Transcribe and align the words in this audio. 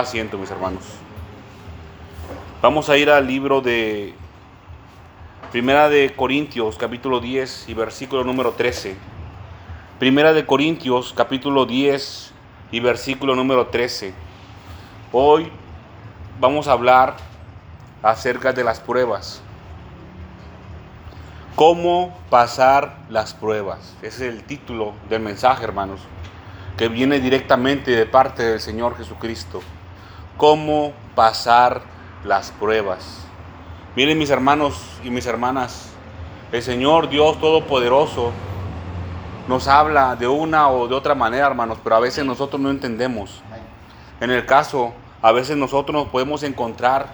asiento, 0.00 0.38
mis 0.38 0.50
hermanos. 0.50 0.82
Vamos 2.62 2.88
a 2.88 2.96
ir 2.96 3.10
al 3.10 3.26
libro 3.26 3.60
de 3.60 4.14
Primera 5.50 5.90
de 5.90 6.14
Corintios, 6.16 6.78
capítulo 6.78 7.20
10 7.20 7.68
y 7.68 7.74
versículo 7.74 8.24
número 8.24 8.52
13. 8.52 8.96
Primera 9.98 10.32
de 10.32 10.46
Corintios, 10.46 11.12
capítulo 11.14 11.66
10 11.66 12.32
y 12.70 12.80
versículo 12.80 13.34
número 13.36 13.66
13. 13.66 14.14
Hoy 15.12 15.50
vamos 16.40 16.68
a 16.68 16.72
hablar 16.72 17.16
acerca 18.02 18.54
de 18.54 18.64
las 18.64 18.80
pruebas. 18.80 19.42
¿Cómo 21.54 22.18
pasar 22.30 22.96
las 23.10 23.34
pruebas? 23.34 23.94
Es 24.00 24.20
el 24.20 24.42
título 24.44 24.94
del 25.10 25.20
mensaje, 25.20 25.64
hermanos, 25.64 26.00
que 26.78 26.88
viene 26.88 27.20
directamente 27.20 27.90
de 27.90 28.06
parte 28.06 28.42
del 28.42 28.60
Señor 28.60 28.96
Jesucristo 28.96 29.60
cómo 30.36 30.92
pasar 31.14 31.82
las 32.24 32.50
pruebas. 32.52 33.26
Miren 33.96 34.18
mis 34.18 34.30
hermanos 34.30 34.82
y 35.04 35.10
mis 35.10 35.26
hermanas, 35.26 35.90
el 36.50 36.62
Señor 36.62 37.08
Dios 37.08 37.40
Todopoderoso 37.40 38.32
nos 39.48 39.68
habla 39.68 40.16
de 40.16 40.28
una 40.28 40.68
o 40.68 40.88
de 40.88 40.94
otra 40.94 41.14
manera, 41.14 41.46
hermanos, 41.46 41.78
pero 41.82 41.96
a 41.96 42.00
veces 42.00 42.24
nosotros 42.24 42.60
no 42.60 42.70
entendemos. 42.70 43.42
En 44.20 44.30
el 44.30 44.46
caso, 44.46 44.92
a 45.20 45.32
veces 45.32 45.56
nosotros 45.56 45.94
nos 45.94 46.08
podemos 46.12 46.42
encontrar 46.42 47.08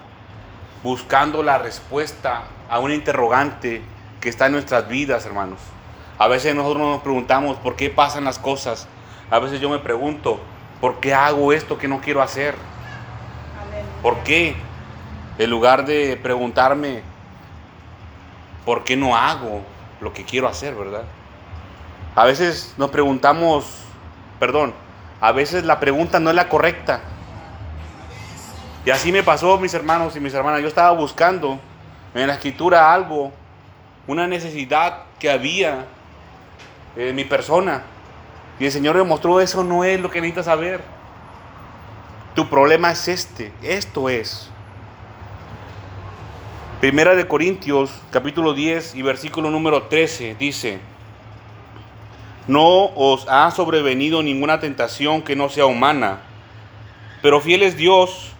buscando 0.83 1.43
la 1.43 1.57
respuesta 1.57 2.43
a 2.69 2.79
un 2.79 2.91
interrogante 2.91 3.81
que 4.21 4.29
está 4.29 4.45
en 4.45 4.53
nuestras 4.53 4.87
vidas, 4.87 5.25
hermanos. 5.25 5.59
A 6.17 6.27
veces 6.27 6.53
nosotros 6.53 6.83
nos 6.85 7.01
preguntamos 7.01 7.57
por 7.57 7.75
qué 7.75 7.89
pasan 7.89 8.25
las 8.25 8.39
cosas. 8.39 8.87
A 9.31 9.39
veces 9.39 9.59
yo 9.59 9.69
me 9.69 9.79
pregunto, 9.79 10.39
¿por 10.81 10.99
qué 10.99 11.13
hago 11.13 11.53
esto 11.53 11.77
que 11.77 11.87
no 11.87 12.01
quiero 12.01 12.21
hacer? 12.21 12.55
¿Por 14.01 14.23
qué? 14.23 14.55
En 15.37 15.49
lugar 15.49 15.85
de 15.85 16.17
preguntarme, 16.21 17.01
¿por 18.65 18.83
qué 18.83 18.95
no 18.95 19.15
hago 19.15 19.61
lo 20.01 20.13
que 20.13 20.23
quiero 20.23 20.47
hacer, 20.47 20.75
verdad? 20.75 21.03
A 22.15 22.25
veces 22.25 22.73
nos 22.77 22.89
preguntamos, 22.91 23.83
perdón, 24.39 24.73
a 25.21 25.31
veces 25.31 25.65
la 25.65 25.79
pregunta 25.79 26.19
no 26.19 26.29
es 26.29 26.35
la 26.35 26.49
correcta. 26.49 27.01
Y 28.85 28.91
así 28.91 29.11
me 29.11 29.23
pasó, 29.23 29.57
mis 29.57 29.73
hermanos 29.73 30.15
y 30.15 30.19
mis 30.19 30.33
hermanas. 30.33 30.61
Yo 30.61 30.67
estaba 30.67 30.91
buscando 30.91 31.59
en 32.13 32.27
la 32.27 32.33
escritura 32.33 32.93
algo, 32.93 33.31
una 34.07 34.27
necesidad 34.27 35.03
que 35.19 35.29
había 35.29 35.85
en 36.95 37.15
mi 37.15 37.25
persona. 37.25 37.83
Y 38.59 38.65
el 38.65 38.71
Señor 38.71 38.95
me 38.95 39.03
mostró 39.03 39.41
eso 39.41 39.63
no 39.63 39.83
es 39.83 39.99
lo 39.99 40.09
que 40.09 40.21
necesitas 40.21 40.45
saber. 40.45 40.81
Tu 42.35 42.47
problema 42.47 42.91
es 42.91 43.07
este, 43.07 43.51
esto 43.63 44.07
es. 44.07 44.49
Primera 46.79 47.15
de 47.15 47.27
Corintios, 47.27 47.91
capítulo 48.11 48.53
10 48.53 48.95
y 48.95 49.01
versículo 49.01 49.49
número 49.49 49.83
13 49.83 50.35
dice, 50.39 50.79
no 52.47 52.85
os 52.95 53.27
ha 53.27 53.51
sobrevenido 53.51 54.23
ninguna 54.23 54.59
tentación 54.59 55.23
que 55.23 55.35
no 55.35 55.49
sea 55.49 55.65
humana, 55.65 56.19
pero 57.21 57.41
fiel 57.41 57.63
es 57.63 57.75
Dios, 57.75 58.31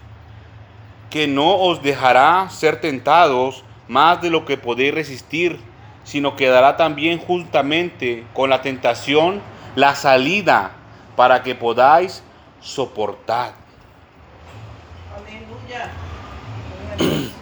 que 1.09 1.27
no 1.27 1.55
os 1.55 1.81
dejará 1.81 2.47
ser 2.49 2.79
tentados 2.79 3.63
más 3.87 4.21
de 4.21 4.29
lo 4.29 4.45
que 4.45 4.55
podéis 4.55 4.93
resistir, 4.93 5.59
sino 6.03 6.35
que 6.35 6.47
dará 6.47 6.77
también 6.77 7.17
juntamente 7.17 8.23
con 8.33 8.49
la 8.51 8.61
tentación 8.61 9.41
la 9.75 9.95
salida 9.95 10.71
para 11.15 11.43
que 11.43 11.55
podáis 11.55 12.23
soportar. 12.61 13.68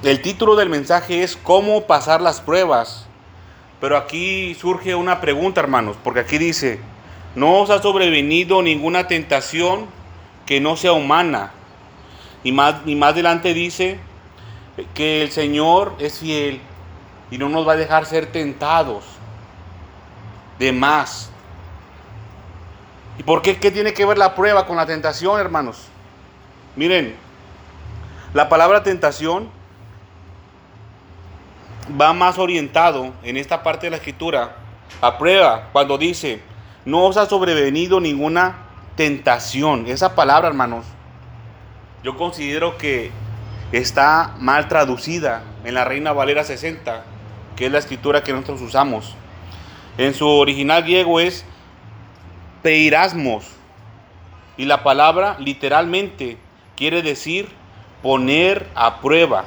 El 0.03 0.21
título 0.21 0.55
del 0.55 0.69
mensaje 0.69 1.23
es 1.23 1.35
¿Cómo 1.35 1.85
pasar 1.85 2.21
las 2.21 2.39
pruebas? 2.39 3.07
Pero 3.81 3.97
aquí 3.97 4.55
surge 4.55 4.95
una 4.95 5.21
pregunta, 5.21 5.59
hermanos, 5.59 5.97
porque 6.03 6.21
aquí 6.21 6.37
dice, 6.37 6.79
no 7.35 7.59
os 7.59 7.69
ha 7.69 7.81
sobrevenido 7.81 8.61
ninguna 8.61 9.07
tentación 9.07 9.87
que 10.45 10.61
no 10.61 10.75
sea 10.75 10.93
humana. 10.93 11.51
Y 12.43 12.51
más, 12.51 12.75
y 12.85 12.95
más 12.95 13.11
adelante 13.11 13.53
dice 13.53 13.99
que 14.93 15.21
el 15.21 15.31
Señor 15.31 15.95
es 15.99 16.19
fiel 16.19 16.61
y 17.29 17.37
no 17.37 17.49
nos 17.49 17.67
va 17.67 17.73
a 17.73 17.77
dejar 17.77 18.05
ser 18.05 18.27
tentados 18.27 19.03
de 20.59 20.71
más. 20.71 21.29
¿Y 23.17 23.23
por 23.23 23.41
qué? 23.41 23.57
¿Qué 23.57 23.71
tiene 23.71 23.93
que 23.93 24.05
ver 24.05 24.17
la 24.17 24.35
prueba 24.35 24.65
con 24.65 24.77
la 24.77 24.85
tentación, 24.85 25.39
hermanos? 25.39 25.87
Miren, 26.75 27.15
la 28.37 28.49
palabra 28.49 28.83
tentación 28.83 29.49
va 31.99 32.13
más 32.13 32.37
orientado 32.37 33.11
en 33.23 33.35
esta 33.35 33.63
parte 33.63 33.87
de 33.87 33.89
la 33.89 33.97
escritura 33.97 34.57
a 35.01 35.17
prueba 35.17 35.69
cuando 35.71 35.97
dice, 35.97 36.39
no 36.85 37.05
os 37.05 37.17
ha 37.17 37.25
sobrevenido 37.25 37.99
ninguna 37.99 38.57
tentación. 38.95 39.87
Esa 39.87 40.13
palabra, 40.13 40.49
hermanos, 40.49 40.85
yo 42.03 42.15
considero 42.15 42.77
que 42.77 43.09
está 43.71 44.35
mal 44.37 44.67
traducida 44.67 45.41
en 45.63 45.73
la 45.73 45.83
Reina 45.83 46.13
Valera 46.13 46.43
60, 46.43 47.05
que 47.55 47.65
es 47.65 47.71
la 47.71 47.79
escritura 47.79 48.23
que 48.23 48.33
nosotros 48.33 48.61
usamos. 48.61 49.15
En 49.97 50.13
su 50.13 50.27
original 50.27 50.83
griego 50.83 51.19
es 51.19 51.43
peirasmos. 52.61 53.47
Y 54.57 54.65
la 54.65 54.83
palabra 54.83 55.37
literalmente 55.39 56.37
quiere 56.75 57.01
decir 57.01 57.56
poner 58.01 58.67
a 58.75 58.99
prueba. 59.01 59.45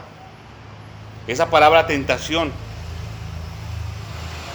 Esa 1.27 1.51
palabra 1.51 1.87
tentación. 1.87 2.53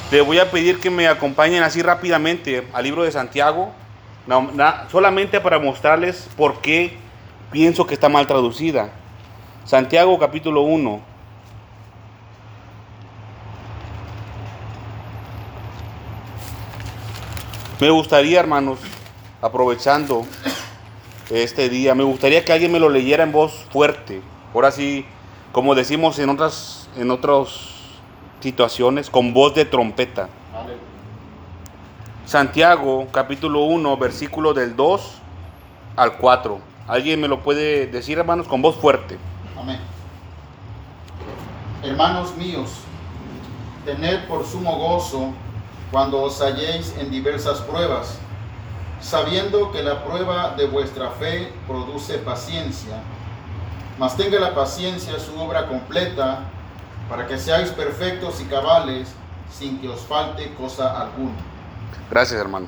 te 0.09 0.21
voy 0.21 0.39
a 0.39 0.51
pedir 0.51 0.79
que 0.79 0.89
me 0.89 1.07
acompañen 1.07 1.63
así 1.63 1.81
rápidamente 1.81 2.67
al 2.73 2.83
libro 2.83 3.03
de 3.03 3.11
Santiago, 3.11 3.71
solamente 4.91 5.39
para 5.41 5.59
mostrarles 5.59 6.29
por 6.37 6.61
qué 6.61 6.97
pienso 7.51 7.85
que 7.85 7.93
está 7.93 8.09
mal 8.09 8.27
traducida. 8.27 8.89
Santiago 9.65 10.17
capítulo 10.19 10.61
1. 10.61 11.01
Me 17.79 17.89
gustaría, 17.89 18.39
hermanos, 18.39 18.79
aprovechando 19.41 20.25
este 21.29 21.69
día. 21.69 21.95
Me 21.95 22.03
gustaría 22.03 22.43
que 22.45 22.53
alguien 22.53 22.71
me 22.71 22.79
lo 22.79 22.89
leyera 22.89 23.23
en 23.23 23.31
voz 23.31 23.53
fuerte. 23.71 24.21
Ahora 24.53 24.71
sí, 24.71 25.05
como 25.51 25.75
decimos 25.75 26.19
en 26.19 26.29
otras, 26.29 26.89
en 26.97 27.11
otras 27.11 27.49
situaciones, 28.39 29.09
con 29.09 29.33
voz 29.33 29.55
de 29.55 29.65
trompeta. 29.65 30.29
Santiago, 32.25 33.07
capítulo 33.11 33.63
1, 33.65 33.97
versículo 33.97 34.53
del 34.53 34.75
2 34.75 35.01
al 35.95 36.17
4. 36.17 36.59
¿Alguien 36.87 37.21
me 37.21 37.27
lo 37.27 37.41
puede 37.41 37.87
decir, 37.87 38.17
hermanos, 38.17 38.47
con 38.47 38.61
voz 38.61 38.75
fuerte? 38.75 39.17
Amén. 39.57 39.79
Hermanos 41.83 42.35
míos, 42.35 42.71
tened 43.85 44.27
por 44.27 44.45
sumo 44.45 44.75
gozo 44.77 45.33
cuando 45.91 46.21
os 46.21 46.41
halléis 46.41 46.95
en 46.99 47.11
diversas 47.11 47.61
pruebas 47.61 48.19
sabiendo 49.05 49.71
que 49.71 49.83
la 49.83 50.03
prueba 50.03 50.55
de 50.57 50.65
vuestra 50.65 51.11
fe 51.11 51.53
produce 51.67 52.17
paciencia. 52.17 52.95
Mas 53.99 54.17
tenga 54.17 54.39
la 54.39 54.55
paciencia 54.55 55.19
su 55.19 55.39
obra 55.39 55.67
completa, 55.67 56.39
para 57.07 57.27
que 57.27 57.37
seáis 57.37 57.69
perfectos 57.69 58.41
y 58.41 58.45
cabales, 58.45 59.13
sin 59.51 59.79
que 59.79 59.87
os 59.87 60.01
falte 60.01 60.51
cosa 60.55 60.99
alguna. 60.99 61.35
Gracias, 62.09 62.41
hermano. 62.41 62.67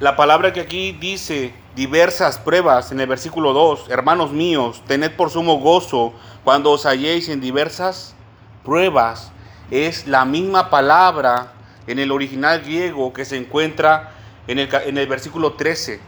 La 0.00 0.16
palabra 0.16 0.54
que 0.54 0.60
aquí 0.60 0.92
dice 0.92 1.54
diversas 1.76 2.38
pruebas 2.38 2.90
en 2.90 3.00
el 3.00 3.06
versículo 3.06 3.52
2, 3.52 3.90
hermanos 3.90 4.32
míos, 4.32 4.82
tened 4.86 5.14
por 5.14 5.28
sumo 5.28 5.58
gozo 5.58 6.14
cuando 6.42 6.70
os 6.70 6.86
halléis 6.86 7.28
en 7.28 7.42
diversas 7.42 8.14
pruebas, 8.64 9.30
es 9.70 10.06
la 10.06 10.24
misma 10.24 10.70
palabra 10.70 11.52
en 11.86 11.98
el 11.98 12.10
original 12.10 12.62
griego 12.62 13.12
que 13.12 13.26
se 13.26 13.36
encuentra 13.36 14.14
en 14.50 14.98
el, 14.98 15.06
versículo 15.06 15.52
13 15.52 16.00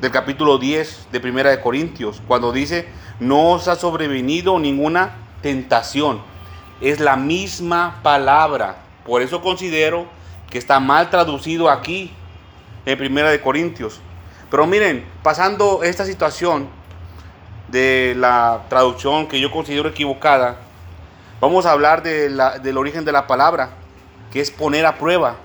del 0.00 0.10
capítulo 0.10 0.56
10 0.56 1.08
de 1.12 1.20
Primera 1.20 1.50
de 1.50 1.60
Corintios, 1.60 2.22
cuando 2.26 2.50
dice, 2.50 2.88
no 3.18 3.50
os 3.50 3.68
ha 3.68 3.76
sobrevenido 3.76 4.58
ninguna 4.58 5.16
tentación. 5.42 6.22
Es 6.80 6.98
la 6.98 7.16
misma 7.16 8.00
palabra. 8.02 8.76
Por 9.04 9.20
eso 9.20 9.42
considero 9.42 10.06
que 10.48 10.56
está 10.56 10.80
mal 10.80 11.10
traducido 11.10 11.68
aquí 11.68 12.10
en 12.86 12.96
Primera 12.96 13.30
de 13.30 13.42
Corintios. 13.42 14.00
Pero 14.50 14.66
miren, 14.66 15.04
pasando 15.22 15.82
esta 15.82 16.06
situación 16.06 16.70
de 17.68 18.14
la 18.16 18.62
traducción 18.70 19.28
que 19.28 19.40
yo 19.40 19.50
considero 19.50 19.90
equivocada, 19.90 20.56
vamos 21.38 21.66
a 21.66 21.72
hablar 21.72 22.02
del 22.02 22.78
origen 22.78 23.04
de 23.04 23.12
la 23.12 23.26
palabra, 23.26 23.72
que 24.32 24.40
es 24.40 24.50
poner 24.50 24.86
a 24.86 24.96
prueba. 24.96 25.36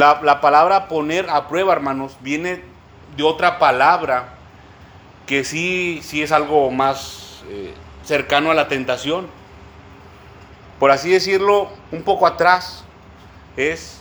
La, 0.00 0.18
la 0.22 0.40
palabra 0.40 0.88
poner 0.88 1.28
a 1.28 1.46
prueba, 1.46 1.74
hermanos, 1.74 2.16
viene 2.22 2.62
de 3.18 3.22
otra 3.22 3.58
palabra 3.58 4.30
que 5.26 5.44
sí, 5.44 6.00
sí 6.02 6.22
es 6.22 6.32
algo 6.32 6.70
más 6.70 7.42
eh, 7.50 7.74
cercano 8.02 8.50
a 8.50 8.54
la 8.54 8.66
tentación. 8.66 9.26
Por 10.78 10.90
así 10.90 11.10
decirlo, 11.10 11.68
un 11.92 12.02
poco 12.02 12.26
atrás 12.26 12.82
es, 13.58 14.00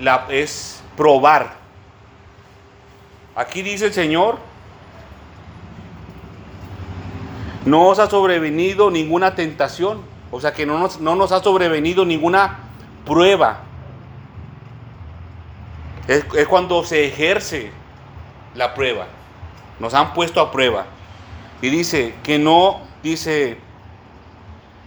la, 0.00 0.26
es 0.28 0.82
probar. 0.96 1.52
Aquí 3.36 3.62
dice 3.62 3.86
el 3.86 3.92
Señor, 3.92 4.38
no 7.64 7.86
os 7.86 8.00
ha 8.00 8.10
sobrevenido 8.10 8.90
ninguna 8.90 9.36
tentación, 9.36 10.02
o 10.32 10.40
sea 10.40 10.52
que 10.52 10.66
no 10.66 10.78
nos, 10.78 10.98
no 10.98 11.14
nos 11.14 11.30
ha 11.30 11.40
sobrevenido 11.44 12.04
ninguna 12.04 12.58
prueba. 13.04 13.65
Es, 16.08 16.24
cuando 16.48 16.84
se 16.84 17.06
ejerce 17.06 17.70
la 18.54 18.74
prueba. 18.74 19.06
Nos 19.78 19.94
han 19.94 20.14
puesto 20.14 20.40
a 20.40 20.50
prueba. 20.50 20.86
Y 21.60 21.70
dice 21.70 22.14
que 22.22 22.38
no, 22.38 22.80
dice, 23.02 23.58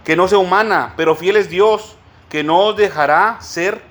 que 0.04 0.16
no 0.16 0.28
sea 0.28 0.38
humana, 0.38 0.94
pero 0.96 1.14
fiel 1.14 1.36
es 1.36 1.50
Dios, 1.50 1.96
que 2.28 2.42
no 2.42 2.60
os 2.60 2.76
dejará 2.76 3.40
ser 3.40 3.82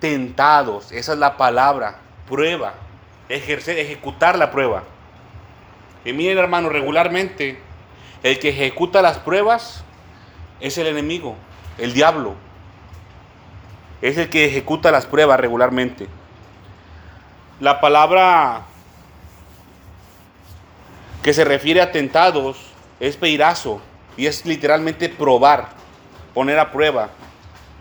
tentados. 0.00 0.92
Esa 0.92 1.12
es 1.12 1.18
la 1.18 1.36
palabra, 1.36 1.98
prueba, 2.28 2.74
ejercer, 3.28 3.78
ejecutar 3.78 4.38
la 4.38 4.50
prueba. 4.50 4.82
Y 6.04 6.12
miren 6.12 6.38
hermano, 6.38 6.68
regularmente 6.68 7.58
el 8.22 8.38
que 8.38 8.50
ejecuta 8.50 9.02
las 9.02 9.18
pruebas 9.18 9.84
es 10.60 10.78
el 10.78 10.86
enemigo, 10.86 11.36
el 11.78 11.92
diablo. 11.92 12.34
Es 14.00 14.18
el 14.18 14.28
que 14.30 14.46
ejecuta 14.46 14.90
las 14.90 15.06
pruebas 15.06 15.38
regularmente. 15.38 16.08
La 17.62 17.80
palabra 17.80 18.62
que 21.22 21.32
se 21.32 21.44
refiere 21.44 21.80
a 21.80 21.92
tentados 21.92 22.56
es 22.98 23.16
peirazo 23.16 23.80
y 24.16 24.26
es 24.26 24.44
literalmente 24.44 25.08
probar, 25.08 25.68
poner 26.34 26.58
a 26.58 26.72
prueba. 26.72 27.10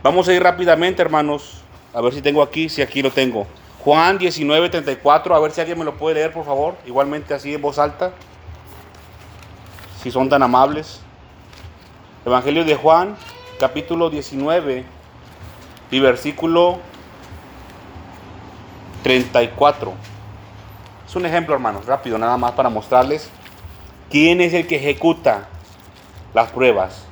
Vamos 0.03 0.27
a 0.27 0.33
ir 0.33 0.43
rápidamente, 0.43 1.01
hermanos, 1.01 1.63
a 1.95 2.01
ver 2.01 2.13
si 2.13 2.21
tengo 2.21 2.43
aquí, 2.43 2.69
si 2.69 2.83
aquí 2.83 3.01
lo 3.01 3.09
tengo. 3.09 3.47
Juan 3.79 4.19
19, 4.19 4.69
34, 4.69 5.33
a 5.33 5.39
ver 5.39 5.49
si 5.49 5.61
alguien 5.61 5.79
me 5.79 5.85
lo 5.85 5.97
puede 5.97 6.13
leer, 6.13 6.31
por 6.31 6.45
favor, 6.45 6.75
igualmente 6.85 7.33
así 7.33 7.51
en 7.51 7.61
voz 7.63 7.79
alta, 7.79 8.11
si 10.03 10.11
son 10.11 10.29
tan 10.29 10.43
amables. 10.43 11.01
Evangelio 12.23 12.65
de 12.65 12.75
Juan, 12.75 13.17
capítulo 13.59 14.11
19 14.11 14.85
y 15.89 15.99
versículo 15.99 16.90
34. 19.03 19.93
Es 21.07 21.15
un 21.15 21.25
ejemplo, 21.25 21.53
hermanos, 21.53 21.85
rápido, 21.85 22.17
nada 22.17 22.37
más 22.37 22.53
para 22.53 22.69
mostrarles 22.69 23.29
quién 24.09 24.41
es 24.41 24.53
el 24.53 24.67
que 24.67 24.77
ejecuta 24.77 25.47
las 26.33 26.51
pruebas. 26.51 27.05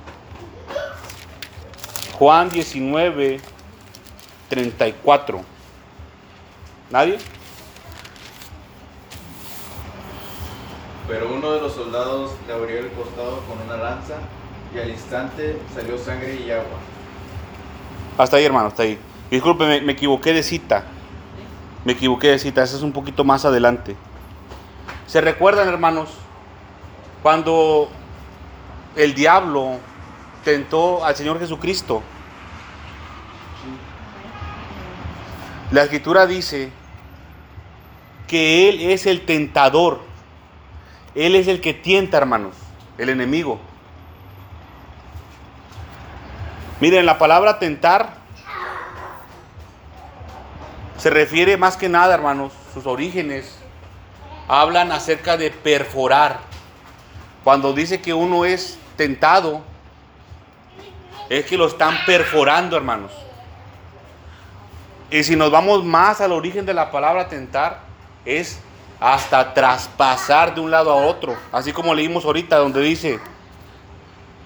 Juan 2.18 2.50
19, 2.50 3.40
34. 4.50 5.42
¿Nadie? 6.90 7.18
Pero 11.08 11.34
uno 11.34 11.52
de 11.52 11.62
los 11.62 11.74
soldados 11.74 12.32
le 12.48 12.54
abrió 12.54 12.80
el 12.80 12.90
costado 12.92 13.42
con 13.48 13.60
una 13.66 13.78
lanza 13.78 14.16
y 14.74 14.80
al 14.80 14.90
instante 14.90 15.58
salió 15.74 15.98
sangre 15.98 16.36
y 16.36 16.52
agua. 16.52 16.78
Hasta 18.18 18.38
ahí, 18.38 18.46
hermano, 18.46 18.68
hasta 18.68 18.84
ahí. 18.84 19.00
Disculpe, 19.32 19.66
me, 19.66 19.82
me 19.82 19.94
equivoqué 19.94 20.34
de 20.34 20.44
cita. 20.44 20.84
Me 21.86 21.94
equivoqué 21.94 22.28
de 22.30 22.40
cita, 22.40 22.64
eso 22.64 22.78
es 22.78 22.84
un 22.84 22.92
poquito 22.92 23.24
más 23.24 23.46
adelante. 23.46 23.96
¿Se 25.08 25.22
recuerdan, 25.22 25.68
hermanos, 25.68 26.10
cuando 27.24 27.90
el 28.96 29.14
diablo 29.14 29.78
tentó 30.44 31.06
al 31.06 31.16
Señor 31.16 31.40
Jesucristo? 31.40 32.04
La 35.72 35.84
escritura 35.84 36.28
dice 36.28 36.72
que 38.28 38.70
Él 38.70 38.82
es 38.82 39.06
el 39.06 39.26
tentador. 39.26 40.02
Él 41.16 41.36
es 41.36 41.48
el 41.48 41.62
que 41.62 41.74
tienta, 41.74 42.18
hermanos, 42.18 42.56
el 42.98 43.10
enemigo. 43.10 43.60
Miren, 46.80 47.06
la 47.06 47.18
palabra 47.18 47.60
tentar 47.60 48.19
se 51.00 51.10
refiere 51.10 51.56
más 51.56 51.78
que 51.78 51.88
nada, 51.88 52.14
hermanos, 52.14 52.52
sus 52.74 52.86
orígenes 52.86 53.58
hablan 54.50 54.92
acerca 54.92 55.38
de 55.38 55.50
perforar. 55.50 56.40
Cuando 57.44 57.72
dice 57.72 58.02
que 58.02 58.14
uno 58.14 58.44
es 58.44 58.78
tentado, 58.98 59.62
es 61.30 61.46
que 61.46 61.58
lo 61.58 61.68
están 61.68 61.96
perforando, 62.06 62.76
hermanos. 62.76 63.12
Y 65.10 65.24
si 65.24 65.36
nos 65.36 65.50
vamos 65.52 65.86
más 65.86 66.20
al 66.20 66.34
origen 66.34 66.66
de 66.66 66.74
la 66.74 66.92
palabra 66.92 67.30
tentar, 67.30 67.80
es 68.26 68.60
hasta 69.00 69.54
traspasar 69.54 70.54
de 70.54 70.62
un 70.62 70.70
lado 70.70 70.92
a 70.92 70.96
otro. 70.96 71.36
Así 71.52 71.72
como 71.72 71.94
leímos 71.94 72.26
ahorita, 72.26 72.58
donde 72.58 72.82
dice 72.82 73.20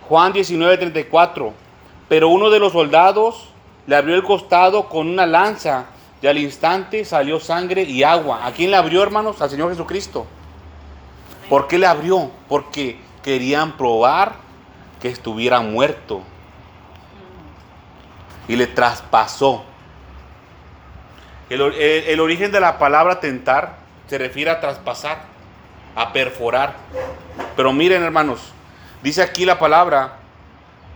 Juan 0.07 0.33
19:34, 0.33 1.51
pero 2.07 2.29
uno 2.29 2.49
de 2.49 2.59
los 2.59 2.73
soldados 2.73 3.49
le 3.87 3.95
abrió 3.95 4.15
el 4.15 4.23
costado 4.23 4.87
con 4.87 5.09
una 5.09 5.25
lanza 5.25 5.87
y 6.23 6.27
al 6.27 6.37
instante 6.37 7.03
salió 7.03 7.37
sangre 7.37 7.83
y 7.83 8.01
agua. 8.01 8.47
¿A 8.47 8.53
quién 8.53 8.71
le 8.71 8.77
abrió, 8.77 9.03
hermanos? 9.03 9.41
Al 9.41 9.49
Señor 9.49 9.71
Jesucristo. 9.71 10.25
¿Por 11.49 11.67
qué 11.67 11.77
le 11.77 11.85
abrió? 11.85 12.31
Porque 12.47 12.97
querían 13.21 13.75
probar 13.75 14.35
que 15.01 15.09
estuviera 15.09 15.59
muerto. 15.59 16.21
Y 18.47 18.55
le 18.55 18.67
traspasó. 18.67 19.65
El, 21.49 22.19
origen 22.21 22.53
de 22.53 22.61
la 22.61 22.79
palabra 22.79 23.19
tentar 23.19 23.79
se 24.07 24.17
refiere 24.17 24.49
a 24.49 24.61
traspasar, 24.61 25.23
a 25.93 26.13
perforar. 26.13 26.75
Pero 27.57 27.73
miren, 27.73 28.01
hermanos, 28.01 28.53
dice 29.01 29.21
aquí 29.21 29.43
la 29.43 29.59
palabra, 29.59 30.19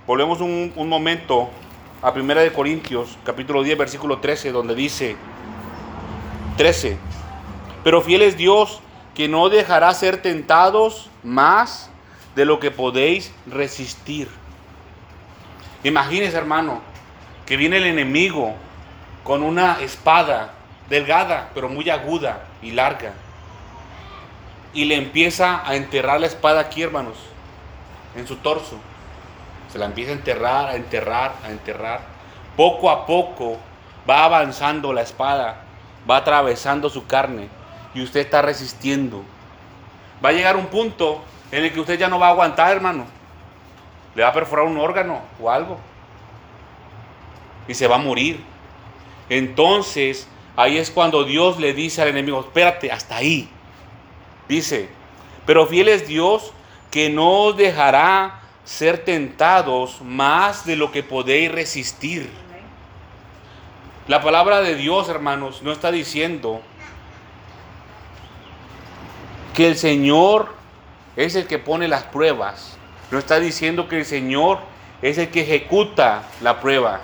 volvemos 0.06 0.39
un 0.39 0.88
momento 0.88 1.50
a 2.01 2.13
Primera 2.13 2.41
de 2.41 2.53
Corintios, 2.53 3.17
capítulo 3.23 3.63
10, 3.63 3.77
versículo 3.77 4.19
13, 4.19 4.51
donde 4.51 4.75
dice 4.75 5.15
13. 6.57 6.97
Pero 7.83 8.01
fiel 8.01 8.21
es 8.21 8.38
Dios 8.38 8.81
que 9.16 9.27
no 9.27 9.49
dejará 9.49 9.94
ser 9.94 10.21
tentados 10.21 11.09
más 11.23 11.89
de 12.35 12.45
lo 12.45 12.59
que 12.59 12.69
podéis 12.69 13.33
resistir. 13.47 14.27
Imagínense, 15.83 16.37
hermano, 16.37 16.81
que 17.45 17.57
viene 17.57 17.77
el 17.77 17.85
enemigo 17.85 18.54
con 19.23 19.42
una 19.42 19.81
espada 19.81 20.54
delgada, 20.89 21.49
pero 21.56 21.68
muy 21.68 21.89
aguda 21.89 22.45
y 22.61 22.71
larga. 22.71 23.13
Y 24.73 24.85
le 24.85 24.95
empieza 24.95 25.68
a 25.68 25.75
enterrar 25.75 26.19
la 26.19 26.27
espada 26.27 26.59
aquí, 26.59 26.83
hermanos, 26.83 27.18
en 28.16 28.27
su 28.27 28.35
torso. 28.35 28.77
Se 29.78 29.81
la 29.81 29.86
empieza 29.86 30.10
a 30.10 30.16
enterrar, 30.16 30.69
a 30.69 30.76
enterrar, 30.76 31.34
a 31.44 31.52
enterrar. 31.52 32.02
Poco 32.56 32.90
a 32.90 33.06
poco 33.06 33.60
va 34.10 34.24
avanzando 34.24 34.92
la 34.92 35.04
espada, 35.04 35.57
va 36.10 36.18
atravesando 36.18 36.90
su 36.90 37.06
carne 37.06 37.48
y 37.94 38.02
usted 38.02 38.22
está 38.22 38.42
resistiendo. 38.42 39.24
Va 40.26 40.30
a 40.30 40.31
llegar 40.31 40.57
un 40.57 40.66
punto 40.66 41.22
en 41.52 41.64
el 41.64 41.72
que 41.72 41.80
usted 41.80 42.00
ya 42.00 42.07
no 42.07 42.18
va 42.18 42.30
a 42.30 42.31
aguantar, 42.31 42.72
hermano. 42.72 43.06
Le 44.16 44.24
va 44.24 44.30
a 44.30 44.34
perforar 44.34 44.66
un 44.66 44.80
órgano 44.80 45.22
o 45.40 45.52
algo. 45.52 45.78
Y 47.68 47.76
se 47.76 47.86
va 47.86 47.98
a 47.98 48.00
morir. 48.00 48.44
Entonces, 49.30 50.28
ahí 50.56 50.80
es 50.80 50.90
cuando 50.90 51.24
Dios 51.24 51.60
le 51.60 51.76
dice 51.76 52.02
al 52.02 52.07
enemigo, 52.07 52.40
espérate, 52.40 52.92
hasta 52.92 53.18
ahí. 53.18 53.48
Dice, 54.50 54.90
pero 55.46 55.68
fiel 55.68 55.90
es 55.90 56.07
Dios 56.07 56.52
que 56.90 57.12
no 57.12 57.44
os 57.44 57.57
dejará 57.57 58.42
ser 58.68 59.06
tentados 59.06 60.02
más 60.02 60.66
de 60.66 60.76
lo 60.76 60.92
que 60.92 61.02
podéis 61.02 61.50
resistir. 61.50 62.30
La 64.09 64.21
palabra 64.21 64.59
de 64.59 64.76
Dios, 64.76 65.07
hermanos, 65.07 65.62
no 65.62 65.71
está 65.71 65.90
diciendo 65.90 66.59
que 69.54 69.68
el 69.68 69.78
Señor 69.78 70.54
es 71.16 71.36
el 71.36 71.47
que 71.47 71.59
pone 71.59 71.88
las 71.88 72.04
pruebas. 72.04 72.78
No 73.09 73.19
está 73.19 73.40
diciendo 73.40 73.88
que 73.88 74.00
el 74.00 74.06
Señor 74.06 74.59
es 75.02 75.18
el 75.18 75.30
que 75.30 75.44
ejecuta 75.44 76.24
la 76.42 76.59
prueba. 76.59 77.00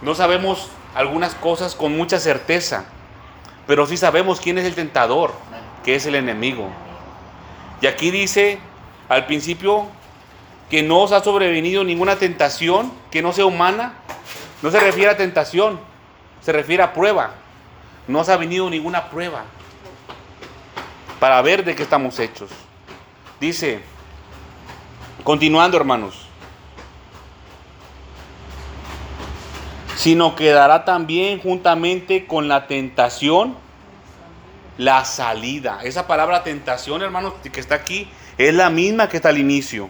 No 0.00 0.14
sabemos 0.14 0.70
algunas 0.94 1.34
cosas 1.34 1.74
con 1.74 1.94
mucha 1.94 2.18
certeza, 2.18 2.86
pero 3.66 3.86
sí 3.86 3.98
sabemos 3.98 4.40
quién 4.40 4.56
es 4.56 4.64
el 4.64 4.74
tentador, 4.74 5.34
que 5.84 5.94
es 5.94 6.06
el 6.06 6.14
enemigo. 6.14 6.70
Y 7.82 7.86
aquí 7.86 8.10
dice 8.10 8.58
al 9.08 9.26
principio 9.26 9.86
que 10.70 10.82
no 10.82 11.00
os 11.02 11.12
ha 11.12 11.22
sobrevenido 11.22 11.84
ninguna 11.84 12.16
tentación 12.16 12.92
que 13.10 13.22
no 13.22 13.32
sea 13.32 13.46
humana. 13.46 13.94
No 14.62 14.70
se 14.70 14.80
refiere 14.80 15.10
a 15.10 15.16
tentación, 15.16 15.78
se 16.40 16.52
refiere 16.52 16.82
a 16.82 16.92
prueba. 16.92 17.34
No 18.08 18.20
os 18.20 18.28
ha 18.28 18.36
venido 18.36 18.68
ninguna 18.70 19.10
prueba 19.10 19.44
para 21.20 21.40
ver 21.42 21.64
de 21.64 21.74
qué 21.74 21.82
estamos 21.82 22.18
hechos. 22.18 22.50
Dice, 23.40 23.80
continuando 25.22 25.76
hermanos, 25.76 26.26
sino 29.96 30.34
quedará 30.34 30.84
también 30.84 31.40
juntamente 31.40 32.26
con 32.26 32.48
la 32.48 32.66
tentación 32.66 33.56
la 34.76 35.04
salida. 35.04 35.80
Esa 35.82 36.06
palabra 36.06 36.42
tentación, 36.42 37.02
hermanos, 37.02 37.34
que 37.42 37.60
está 37.60 37.76
aquí, 37.76 38.08
es 38.38 38.54
la 38.54 38.70
misma 38.70 39.08
que 39.08 39.16
está 39.16 39.28
al 39.28 39.38
inicio. 39.38 39.88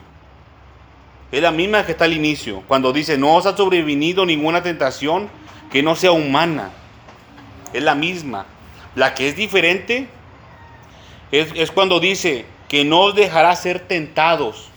Es 1.33 1.43
la 1.43 1.51
misma 1.51 1.85
que 1.85 1.93
está 1.93 2.05
al 2.05 2.13
inicio. 2.13 2.63
Cuando 2.69 2.93
dice, 2.93 3.19
no 3.19 3.35
os 3.35 3.47
ha 3.47 3.57
sobrevenido 3.57 4.27
ninguna 4.27 4.63
tentación 4.63 5.29
que 5.71 5.83
no 5.83 5.97
sea 5.97 6.13
humana. 6.13 6.71
Es 7.73 7.83
la 7.83 7.95
misma. 7.95 8.47
La 8.95 9.15
que 9.15 9.29
es 9.29 9.37
diferente 9.37 10.09
es, 11.33 11.49
es 11.57 11.71
cuando 11.71 11.99
dice 11.99 12.45
que 12.69 12.85
no 12.85 13.01
os 13.01 13.15
dejará 13.15 13.55
ser 13.57 13.81
tentados. 13.81 14.69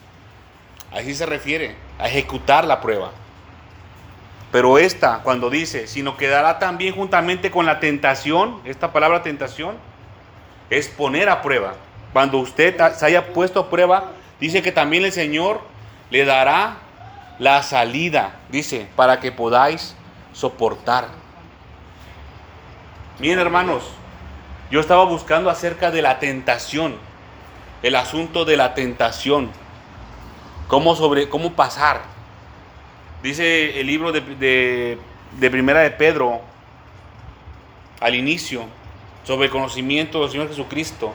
Así 0.91 1.13
se 1.13 1.25
refiere, 1.25 1.75
a 1.99 2.07
ejecutar 2.07 2.65
la 2.65 2.81
prueba. 2.81 3.11
Pero 4.51 4.77
esta, 4.77 5.19
cuando 5.23 5.49
dice, 5.49 5.87
sino 5.87 6.15
quedará 6.15 6.57
también 6.57 6.95
juntamente 6.95 7.51
con 7.51 7.65
la 7.65 7.79
tentación, 7.79 8.61
esta 8.63 8.93
palabra 8.93 9.21
tentación, 9.21 9.75
es 10.69 10.87
poner 10.87 11.29
a 11.29 11.41
prueba. 11.41 11.75
Cuando 12.17 12.39
usted 12.39 12.75
se 12.95 13.05
haya 13.05 13.31
puesto 13.31 13.59
a 13.59 13.69
prueba, 13.69 14.05
dice 14.39 14.63
que 14.63 14.71
también 14.71 15.05
el 15.05 15.11
Señor 15.11 15.61
le 16.09 16.25
dará 16.25 16.77
la 17.37 17.61
salida, 17.61 18.39
dice, 18.49 18.87
para 18.95 19.19
que 19.19 19.31
podáis 19.31 19.93
soportar. 20.33 21.09
Miren 23.19 23.37
hermanos, 23.37 23.83
yo 24.71 24.79
estaba 24.79 25.03
buscando 25.03 25.51
acerca 25.51 25.91
de 25.91 26.01
la 26.01 26.17
tentación, 26.17 26.95
el 27.83 27.95
asunto 27.95 28.45
de 28.45 28.57
la 28.57 28.73
tentación, 28.73 29.51
cómo, 30.67 30.95
sobre, 30.95 31.29
cómo 31.29 31.53
pasar. 31.53 32.01
Dice 33.21 33.79
el 33.79 33.85
libro 33.85 34.11
de, 34.11 34.21
de, 34.21 34.97
de 35.39 35.51
Primera 35.51 35.81
de 35.81 35.91
Pedro, 35.91 36.41
al 37.99 38.15
inicio, 38.15 38.63
sobre 39.23 39.45
el 39.45 39.51
conocimiento 39.51 40.21
del 40.21 40.31
Señor 40.31 40.47
Jesucristo, 40.47 41.13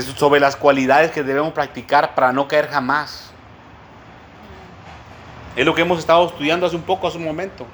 sobre 0.00 0.40
las 0.40 0.56
cualidades 0.56 1.10
que 1.10 1.22
debemos 1.22 1.52
practicar 1.52 2.14
para 2.14 2.32
no 2.32 2.48
caer 2.48 2.68
jamás. 2.68 3.30
Es 5.54 5.66
lo 5.66 5.74
que 5.74 5.82
hemos 5.82 5.98
estado 5.98 6.26
estudiando 6.26 6.66
hace 6.66 6.76
un 6.76 6.82
poco, 6.82 7.06
hace 7.06 7.18
un 7.18 7.24
momento. 7.24 7.66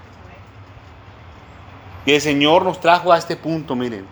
Y 2.04 2.12
el 2.12 2.20
Señor 2.20 2.64
nos 2.64 2.80
trajo 2.80 3.12
a 3.12 3.18
este 3.18 3.36
punto, 3.36 3.76
miren. 3.76 4.06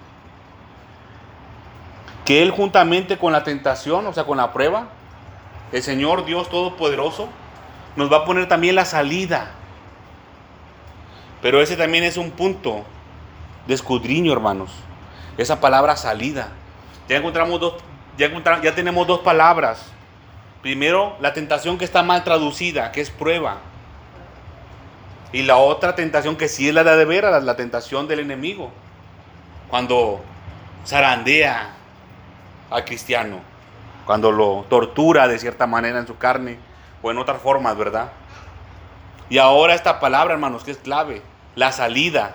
Que 2.24 2.42
Él 2.42 2.50
juntamente 2.50 3.18
con 3.18 3.32
la 3.32 3.42
tentación, 3.42 4.06
o 4.06 4.12
sea, 4.12 4.24
con 4.24 4.36
la 4.36 4.52
prueba, 4.52 4.88
el 5.72 5.82
Señor 5.82 6.24
Dios 6.24 6.48
Todopoderoso, 6.48 7.28
nos 7.96 8.12
va 8.12 8.18
a 8.18 8.24
poner 8.24 8.48
también 8.48 8.74
la 8.74 8.84
salida. 8.84 9.50
Pero 11.42 11.60
ese 11.60 11.76
también 11.76 12.04
es 12.04 12.16
un 12.16 12.30
punto 12.30 12.84
de 13.66 13.74
escudriño, 13.74 14.32
hermanos. 14.32 14.70
Esa 15.38 15.60
palabra 15.60 15.96
salida. 15.96 16.48
Ya 17.08 17.16
encontramos 17.16 17.60
dos, 17.60 17.74
ya, 18.16 18.74
tenemos 18.74 19.06
dos 19.06 19.20
palabras. 19.20 19.86
Primero, 20.62 21.16
la 21.20 21.32
tentación 21.32 21.78
que 21.78 21.84
está 21.84 22.02
mal 22.02 22.24
traducida, 22.24 22.92
que 22.92 23.00
es 23.00 23.10
prueba. 23.10 23.58
Y 25.32 25.42
la 25.42 25.56
otra 25.56 25.94
tentación 25.94 26.36
que 26.36 26.48
sí 26.48 26.68
es 26.68 26.74
la 26.74 26.82
de 26.82 27.04
veras, 27.04 27.30
la, 27.30 27.40
la 27.40 27.56
tentación 27.56 28.08
del 28.08 28.20
enemigo. 28.20 28.70
Cuando 29.68 30.20
zarandea 30.86 31.70
al 32.70 32.84
cristiano, 32.84 33.40
cuando 34.06 34.30
lo 34.30 34.64
tortura 34.68 35.28
de 35.28 35.38
cierta 35.38 35.66
manera 35.66 35.98
en 35.98 36.06
su 36.06 36.16
carne 36.16 36.58
o 37.02 37.10
en 37.10 37.18
otras 37.18 37.42
formas, 37.42 37.76
¿verdad? 37.76 38.12
Y 39.28 39.38
ahora 39.38 39.74
esta 39.74 39.98
palabra, 39.98 40.34
hermanos, 40.34 40.62
que 40.64 40.70
es 40.70 40.78
clave, 40.78 41.22
la 41.54 41.72
salida. 41.72 42.34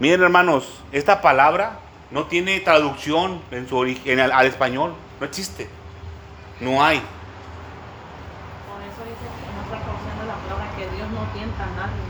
Miren, 0.00 0.22
hermanos, 0.22 0.82
esta 0.92 1.20
palabra 1.20 1.78
no 2.10 2.24
tiene 2.24 2.60
traducción 2.60 3.40
en 3.50 3.68
su 3.68 3.76
origen 3.76 4.20
al, 4.20 4.32
al 4.32 4.46
español, 4.46 4.94
no 5.20 5.26
existe. 5.26 5.68
No 6.60 6.82
hay. 6.82 6.98
Por 6.98 8.80
eso 8.82 9.02
dice 9.04 9.26
en 9.26 9.66
otra 9.66 9.78
porción 9.84 10.18
de 10.20 10.26
la 10.26 10.34
palabra 10.34 10.66
que 10.76 10.96
Dios 10.96 11.08
no 11.10 11.22
tienta 11.34 11.64
a 11.64 11.66
nadie. 11.66 12.02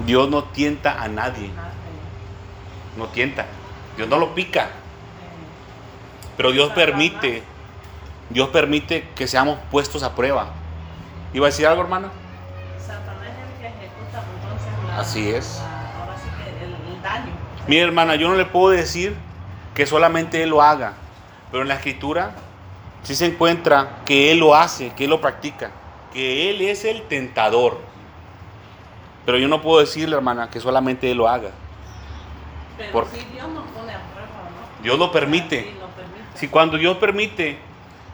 ¿no? 0.00 0.06
Dios 0.06 0.28
no 0.30 0.44
tienta 0.44 1.02
a 1.02 1.08
nadie, 1.08 1.48
Nadie. 1.48 1.70
no 2.96 3.06
tienta. 3.08 3.46
Dios 3.96 4.08
no 4.08 4.18
lo 4.18 4.34
pica, 4.34 4.64
Eh, 4.64 4.68
pero 6.36 6.50
Dios 6.52 6.70
permite, 6.72 7.42
Dios 8.30 8.48
permite 8.50 9.08
que 9.14 9.26
seamos 9.26 9.58
puestos 9.70 10.02
a 10.02 10.14
prueba. 10.14 10.48
¿Iba 11.32 11.46
a 11.46 11.50
decir 11.50 11.66
algo, 11.66 11.82
hermana? 11.82 12.08
Satanás 12.78 13.22
es 13.24 13.54
el 13.54 13.60
que 13.60 13.66
ejecuta 13.68 14.22
entonces 14.42 14.88
la, 14.88 14.98
Así 15.00 15.30
es. 15.30 15.60
la- 15.62 16.00
ahora 16.02 16.16
sí 16.16 16.28
que 16.36 16.64
el, 16.64 16.72
el 16.94 17.02
daño. 17.02 17.32
Mi 17.68 17.78
hermana, 17.78 18.14
yo 18.16 18.28
no 18.28 18.36
le 18.36 18.44
puedo 18.44 18.70
decir 18.70 19.14
que 19.74 19.86
solamente 19.86 20.42
Él 20.42 20.50
lo 20.50 20.62
haga, 20.62 20.94
pero 21.50 21.62
en 21.62 21.68
la 21.68 21.74
escritura 21.74 22.32
sí 23.02 23.14
se 23.14 23.26
encuentra 23.26 23.98
que 24.04 24.30
Él 24.30 24.38
lo 24.38 24.54
hace, 24.54 24.90
que 24.90 25.04
Él 25.04 25.10
lo 25.10 25.20
practica, 25.20 25.70
que 26.12 26.50
Él 26.50 26.60
es 26.62 26.84
el 26.84 27.02
tentador. 27.02 27.80
Pero 29.24 29.38
yo 29.38 29.48
no 29.48 29.60
puedo 29.60 29.80
decirle, 29.80 30.14
hermana, 30.14 30.48
que 30.48 30.60
solamente 30.60 31.10
Él 31.10 31.18
lo 31.18 31.28
haga. 31.28 31.50
Pero 32.78 32.92
Por- 32.92 33.06
sí 33.08 33.26
Dios 33.32 33.48
nos 33.48 33.64
pone 33.68 33.92
a 33.92 34.00
prueba, 34.12 34.28
¿no? 34.76 34.82
Dios 34.82 34.98
lo 34.98 35.10
permite. 35.10 35.62
Sí, 35.62 35.70
lo 35.80 35.86
permite. 35.88 36.38
Si 36.38 36.48
cuando 36.48 36.76
Dios 36.78 36.96
permite 36.98 37.58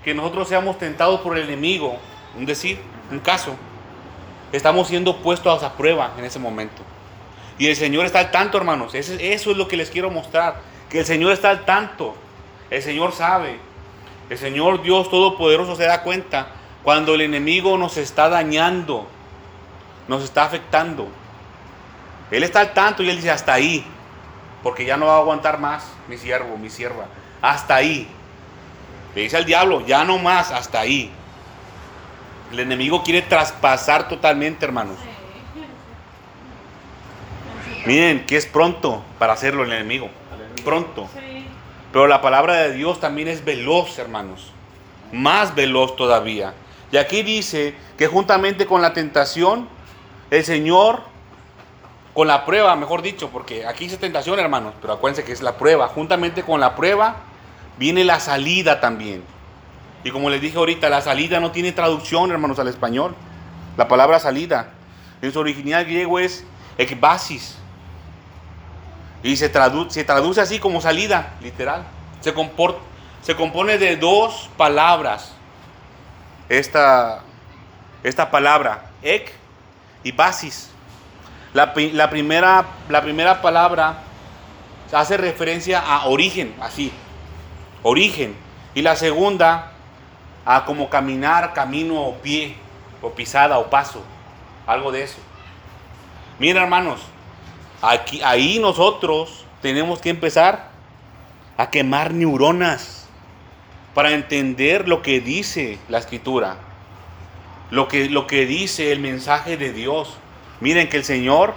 que 0.03 0.15
nosotros 0.15 0.49
seamos 0.49 0.79
tentados 0.79 1.21
por 1.21 1.37
el 1.37 1.45
enemigo, 1.45 1.99
un 2.39 2.47
decir, 2.47 2.81
un 3.11 3.19
caso, 3.19 3.55
estamos 4.51 4.89
siendo 4.89 5.17
puestos 5.19 5.63
a 5.63 5.73
prueba 5.75 6.13
en 6.19 6.25
ese 6.25 6.39
momento. 6.39 6.83
Y 7.59 7.69
el 7.69 7.77
Señor 7.77 8.07
está 8.07 8.21
al 8.21 8.31
tanto, 8.31 8.59
hermanos. 8.59 8.95
Eso, 8.95 9.15
es 9.15 9.47
lo 9.47 9.69
que 9.69 9.77
les 9.77 9.91
quiero 9.91 10.11
mostrar. 10.11 10.57
Que 10.89 11.01
el 11.01 11.07
Señor 11.07 11.33
está 11.33 11.51
al 11.51 11.65
tanto. 11.65 12.15
El 12.71 12.83
Señor 12.83 13.13
sabe. 13.13 13.59
El 14.31 14.39
Señor 14.39 14.83
Dios 14.83 15.11
Todopoderoso 15.11 15.77
se 15.77 15.85
da 15.85 16.03
cuenta 16.03 16.49
cuando 16.83 17.15
el 17.15 17.21
enemigo 17.21 17.77
nos 17.79 17.97
está 17.97 18.29
dañando, 18.29 19.07
nos 20.09 20.25
está 20.25 20.45
afectando. 20.45 21.09
Él 22.31 22.43
está 22.43 22.61
al 22.61 22.73
tanto 22.73 23.03
y 23.03 23.11
él 23.11 23.17
dice 23.17 23.31
hasta 23.31 23.53
ahí, 23.53 23.85
porque 24.63 24.85
ya 24.85 24.97
no 24.97 25.07
va 25.07 25.17
a 25.17 25.19
aguantar 25.19 25.59
más 25.59 25.87
mi 26.09 26.17
siervo, 26.17 26.57
mi 26.57 26.71
sierva. 26.71 27.07
Hasta 27.43 27.77
ahí. 27.77 28.09
Le 29.15 29.23
dice 29.23 29.37
al 29.37 29.45
diablo, 29.45 29.87
ya 29.87 30.05
no 30.05 30.19
más, 30.19 30.51
hasta 30.51 30.81
ahí. 30.81 31.13
El 32.51 32.61
enemigo 32.61 33.03
quiere 33.03 33.23
traspasar 33.23 34.09
totalmente, 34.09 34.65
hermanos. 34.65 34.97
Miren 37.85 38.27
que 38.27 38.37
es 38.37 38.47
pronto 38.47 39.03
para 39.19 39.33
hacerlo 39.33 39.65
el 39.65 39.73
enemigo. 39.73 40.09
Pronto. 40.65 41.09
Pero 41.93 42.07
la 42.07 42.23
palabra 42.23 42.55
de 42.55 42.73
Dios 42.73 43.01
también 43.01 43.29
es 43.29 43.45
veloz, 43.45 43.99
hermanos. 43.99 44.53
Más 45.13 45.55
veloz 45.55 45.97
todavía. 45.97 46.55
Y 46.91 46.97
aquí 46.97 47.23
dice 47.23 47.75
que 47.99 48.07
juntamente 48.07 48.67
con 48.67 48.83
la 48.83 48.93
tentación, 48.93 49.69
el 50.31 50.45
Señor, 50.45 51.03
con 52.15 52.29
la 52.29 52.45
prueba, 52.45 52.77
mejor 52.77 53.03
dicho, 53.03 53.31
porque 53.31 53.67
aquí 53.67 53.85
dice 53.85 53.97
tentación, 53.97 54.39
hermanos, 54.39 54.75
pero 54.81 54.93
acuérdense 54.95 55.25
que 55.25 55.33
es 55.33 55.43
la 55.43 55.57
prueba. 55.57 55.89
Juntamente 55.89 56.43
con 56.43 56.61
la 56.61 56.77
prueba 56.77 57.17
viene 57.79 58.05
la 58.05 58.21
salida 58.21 58.81
también. 58.81 59.23
Y 60.05 60.11
como 60.11 60.31
les 60.31 60.41
dije 60.41 60.59
ahorita, 60.59 60.89
la 60.89 61.01
salida 61.01 61.41
no 61.41 61.51
tiene 61.51 61.73
traducción, 61.73 62.31
hermanos, 62.31 62.59
al 62.59 62.69
español. 62.69 63.15
La 63.77 63.89
palabra 63.89 64.19
salida 64.19 64.71
en 65.21 65.33
su 65.33 65.41
original 65.41 65.85
griego 65.85 66.19
es 66.19 66.45
ekbasis. 66.79 67.59
Y 69.23 69.37
se, 69.37 69.53
tradu- 69.53 69.89
se 69.91 70.05
traduce 70.05 70.41
así 70.41 70.59
como 70.59 70.81
salida, 70.81 71.35
literal. 71.41 71.85
Se, 72.21 72.35
compone 73.37 73.79
de 73.79 73.97
dos 73.97 74.51
palabras. 74.57 75.33
Esta, 76.49 77.23
palabra, 78.31 78.91
ek 79.03 79.33
y 80.03 80.13
basis. 80.13 80.71
La 81.55 81.73
primera 81.73 83.43
palabra 83.43 83.99
hace 84.93 85.17
referencia 85.17 85.81
a 85.81 86.07
origen, 86.07 86.55
así. 86.61 86.93
Origen. 87.83 88.37
Y 88.75 88.83
la 88.83 88.97
segunda 88.97 89.73
a 90.45 90.65
como 90.65 90.91
caminar, 90.91 91.53
camino 91.53 92.01
o 92.03 92.17
pie, 92.17 92.57
o 93.01 93.11
pisada 93.11 93.59
o 93.59 93.71
paso. 93.71 94.03
Algo 94.67 94.93
de 94.93 95.05
eso. 95.05 95.19
Mira, 96.39 96.63
hermanos, 96.63 97.01
Aquí, 97.83 98.23
ahí 98.23 98.61
nosotros 98.61 99.45
tenemos 99.61 100.01
que 100.01 100.11
empezar 100.11 100.71
a 101.57 101.69
quemar 101.71 102.15
neuronas 102.15 103.07
para 103.93 104.13
entender 104.13 104.89
lo 104.89 105.03
que 105.03 105.21
dice 105.21 105.79
la 105.89 105.99
escritura, 105.99 106.57
lo 107.71 107.89
que, 107.89 108.09
lo 108.09 108.27
que 108.27 108.47
dice 108.47 108.93
el 108.93 109.01
mensaje 109.01 109.57
de 109.57 109.73
Dios. 109.73 110.17
Miren 110.61 110.89
que 110.89 110.97
el 110.97 111.05
Señor 111.05 111.55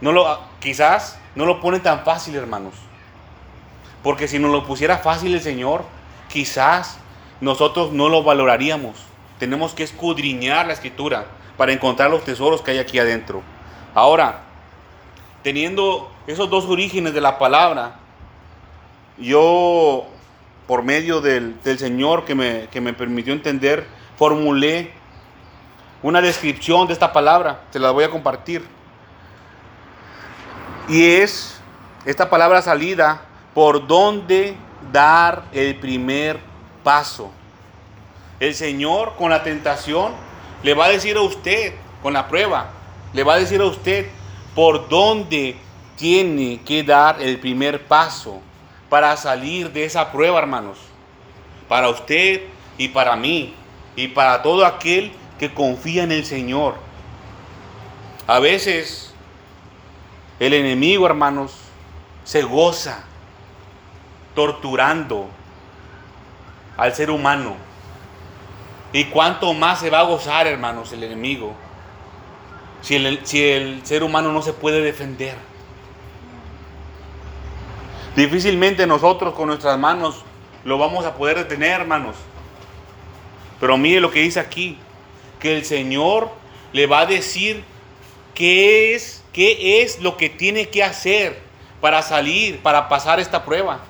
no 0.00 0.12
lo, 0.12 0.40
quizás 0.60 1.18
no 1.34 1.46
lo 1.46 1.60
pone 1.60 1.80
tan 1.80 2.04
fácil, 2.04 2.34
hermanos. 2.34 2.74
Porque 4.02 4.28
si 4.28 4.38
nos 4.38 4.50
lo 4.50 4.66
pusiera 4.66 4.98
fácil 4.98 5.34
el 5.34 5.40
Señor, 5.40 5.84
quizás 6.28 6.98
nosotros 7.40 7.92
no 7.92 8.08
lo 8.08 8.22
valoraríamos. 8.22 8.96
Tenemos 9.38 9.72
que 9.72 9.84
escudriñar 9.84 10.66
la 10.66 10.72
escritura 10.72 11.26
para 11.56 11.72
encontrar 11.72 12.10
los 12.10 12.24
tesoros 12.24 12.60
que 12.60 12.72
hay 12.72 12.78
aquí 12.78 12.98
adentro. 12.98 13.42
Ahora, 13.94 14.43
teniendo 15.44 16.10
esos 16.26 16.48
dos 16.48 16.64
orígenes 16.64 17.12
de 17.12 17.20
la 17.20 17.38
palabra, 17.38 17.96
yo, 19.18 20.06
por 20.66 20.82
medio 20.82 21.20
del, 21.20 21.54
Señor 21.78 22.24
que 22.24 22.34
me, 22.34 22.66
que 22.72 22.80
me 22.80 22.94
permitió 22.94 23.34
entender, 23.34 23.86
formulé 24.16 24.90
una 26.02 26.22
descripción 26.22 26.86
de 26.86 26.94
esta 26.94 27.12
palabra, 27.12 27.60
se 27.70 27.78
la 27.78 27.90
voy 27.90 28.04
a 28.04 28.10
compartir. 28.10 28.64
Y 30.88 31.04
es 31.04 31.60
esta 32.06 32.28
palabra 32.30 32.62
salida 32.62 33.22
por 33.52 33.86
donde 33.86 34.56
dar 34.92 35.44
el 35.52 35.76
primer 35.76 36.40
paso. 36.82 37.30
El 38.40 38.54
Señor 38.54 39.14
con 39.18 39.28
la 39.28 39.42
tentación 39.42 40.12
le 40.62 40.72
va 40.72 40.86
a 40.86 40.88
decir 40.88 41.18
a 41.18 41.20
usted, 41.20 41.74
con 42.02 42.14
la 42.14 42.28
prueba, 42.28 42.70
le 43.12 43.22
va 43.24 43.34
a 43.34 43.38
decir 43.38 43.60
a 43.60 43.66
usted 43.66 44.08
por 44.54 44.88
dónde 44.88 45.56
tiene 45.96 46.60
que 46.64 46.82
dar 46.82 47.20
el 47.20 47.38
primer 47.38 47.86
paso 47.86 48.40
para 48.88 49.16
salir 49.16 49.72
de 49.72 49.84
esa 49.84 50.12
prueba, 50.12 50.38
hermanos. 50.38 50.78
Para 51.68 51.88
usted 51.88 52.42
y 52.78 52.88
para 52.88 53.16
mí 53.16 53.54
y 53.96 54.08
para 54.08 54.42
todo 54.42 54.66
aquel 54.66 55.12
que 55.38 55.52
confía 55.52 56.04
en 56.04 56.12
el 56.12 56.24
Señor. 56.24 56.76
A 58.26 58.38
veces 58.38 59.14
el 60.38 60.54
enemigo, 60.54 61.06
hermanos, 61.06 61.52
se 62.24 62.42
goza 62.42 63.04
torturando 64.34 65.28
al 66.76 66.94
ser 66.94 67.10
humano. 67.10 67.56
¿Y 68.92 69.04
cuánto 69.06 69.52
más 69.54 69.80
se 69.80 69.90
va 69.90 70.00
a 70.00 70.04
gozar, 70.04 70.46
hermanos, 70.46 70.92
el 70.92 71.02
enemigo? 71.02 71.54
Si 72.84 72.96
el, 72.96 73.20
si 73.24 73.42
el 73.42 73.84
ser 73.84 74.04
humano 74.04 74.30
no 74.30 74.42
se 74.42 74.52
puede 74.52 74.82
defender. 74.82 75.34
Difícilmente 78.14 78.86
nosotros 78.86 79.34
con 79.34 79.48
nuestras 79.48 79.78
manos 79.78 80.22
lo 80.64 80.76
vamos 80.78 81.06
a 81.06 81.14
poder 81.14 81.38
detener, 81.38 81.80
hermanos. 81.80 82.14
Pero 83.58 83.78
mire 83.78 84.00
lo 84.00 84.10
que 84.10 84.20
dice 84.20 84.38
aquí, 84.38 84.78
que 85.40 85.56
el 85.56 85.64
Señor 85.64 86.30
le 86.74 86.86
va 86.86 87.00
a 87.00 87.06
decir 87.06 87.64
qué 88.34 88.94
es, 88.94 89.24
qué 89.32 89.82
es 89.82 90.00
lo 90.00 90.18
que 90.18 90.28
tiene 90.28 90.68
que 90.68 90.84
hacer 90.84 91.38
para 91.80 92.02
salir, 92.02 92.58
para 92.60 92.88
pasar 92.88 93.18
esta 93.18 93.44
prueba. 93.44 93.80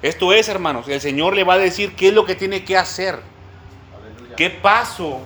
Esto 0.00 0.32
es, 0.32 0.48
hermanos, 0.48 0.88
el 0.88 1.00
Señor 1.00 1.34
le 1.34 1.44
va 1.44 1.54
a 1.54 1.58
decir 1.58 1.94
qué 1.96 2.08
es 2.08 2.14
lo 2.14 2.24
que 2.24 2.36
tiene 2.36 2.64
que 2.64 2.76
hacer, 2.76 3.20
qué 4.36 4.48
paso 4.48 5.20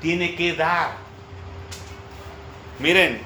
tiene 0.00 0.34
que 0.34 0.52
dar. 0.52 0.99
Miren, 2.80 3.20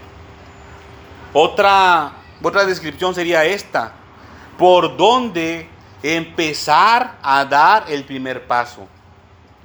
otra, 1.32 2.12
otra 2.42 2.64
descripción 2.64 3.14
sería 3.14 3.44
esta, 3.44 3.92
por 4.58 4.96
dónde 4.96 5.68
empezar 6.02 7.16
a 7.22 7.44
dar 7.44 7.84
el 7.88 8.04
primer 8.04 8.46
paso. 8.46 8.86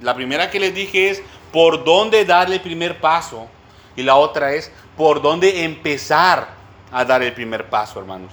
La 0.00 0.14
primera 0.14 0.50
que 0.50 0.60
les 0.60 0.74
dije 0.74 1.10
es 1.10 1.22
por 1.52 1.84
dónde 1.84 2.24
darle 2.24 2.56
el 2.56 2.60
primer 2.60 3.00
paso 3.00 3.48
y 3.96 4.02
la 4.02 4.14
otra 4.14 4.52
es 4.52 4.72
por 4.96 5.20
dónde 5.20 5.64
empezar 5.64 6.48
a 6.92 7.04
dar 7.04 7.22
el 7.22 7.32
primer 7.32 7.68
paso, 7.68 7.98
hermanos. 7.98 8.32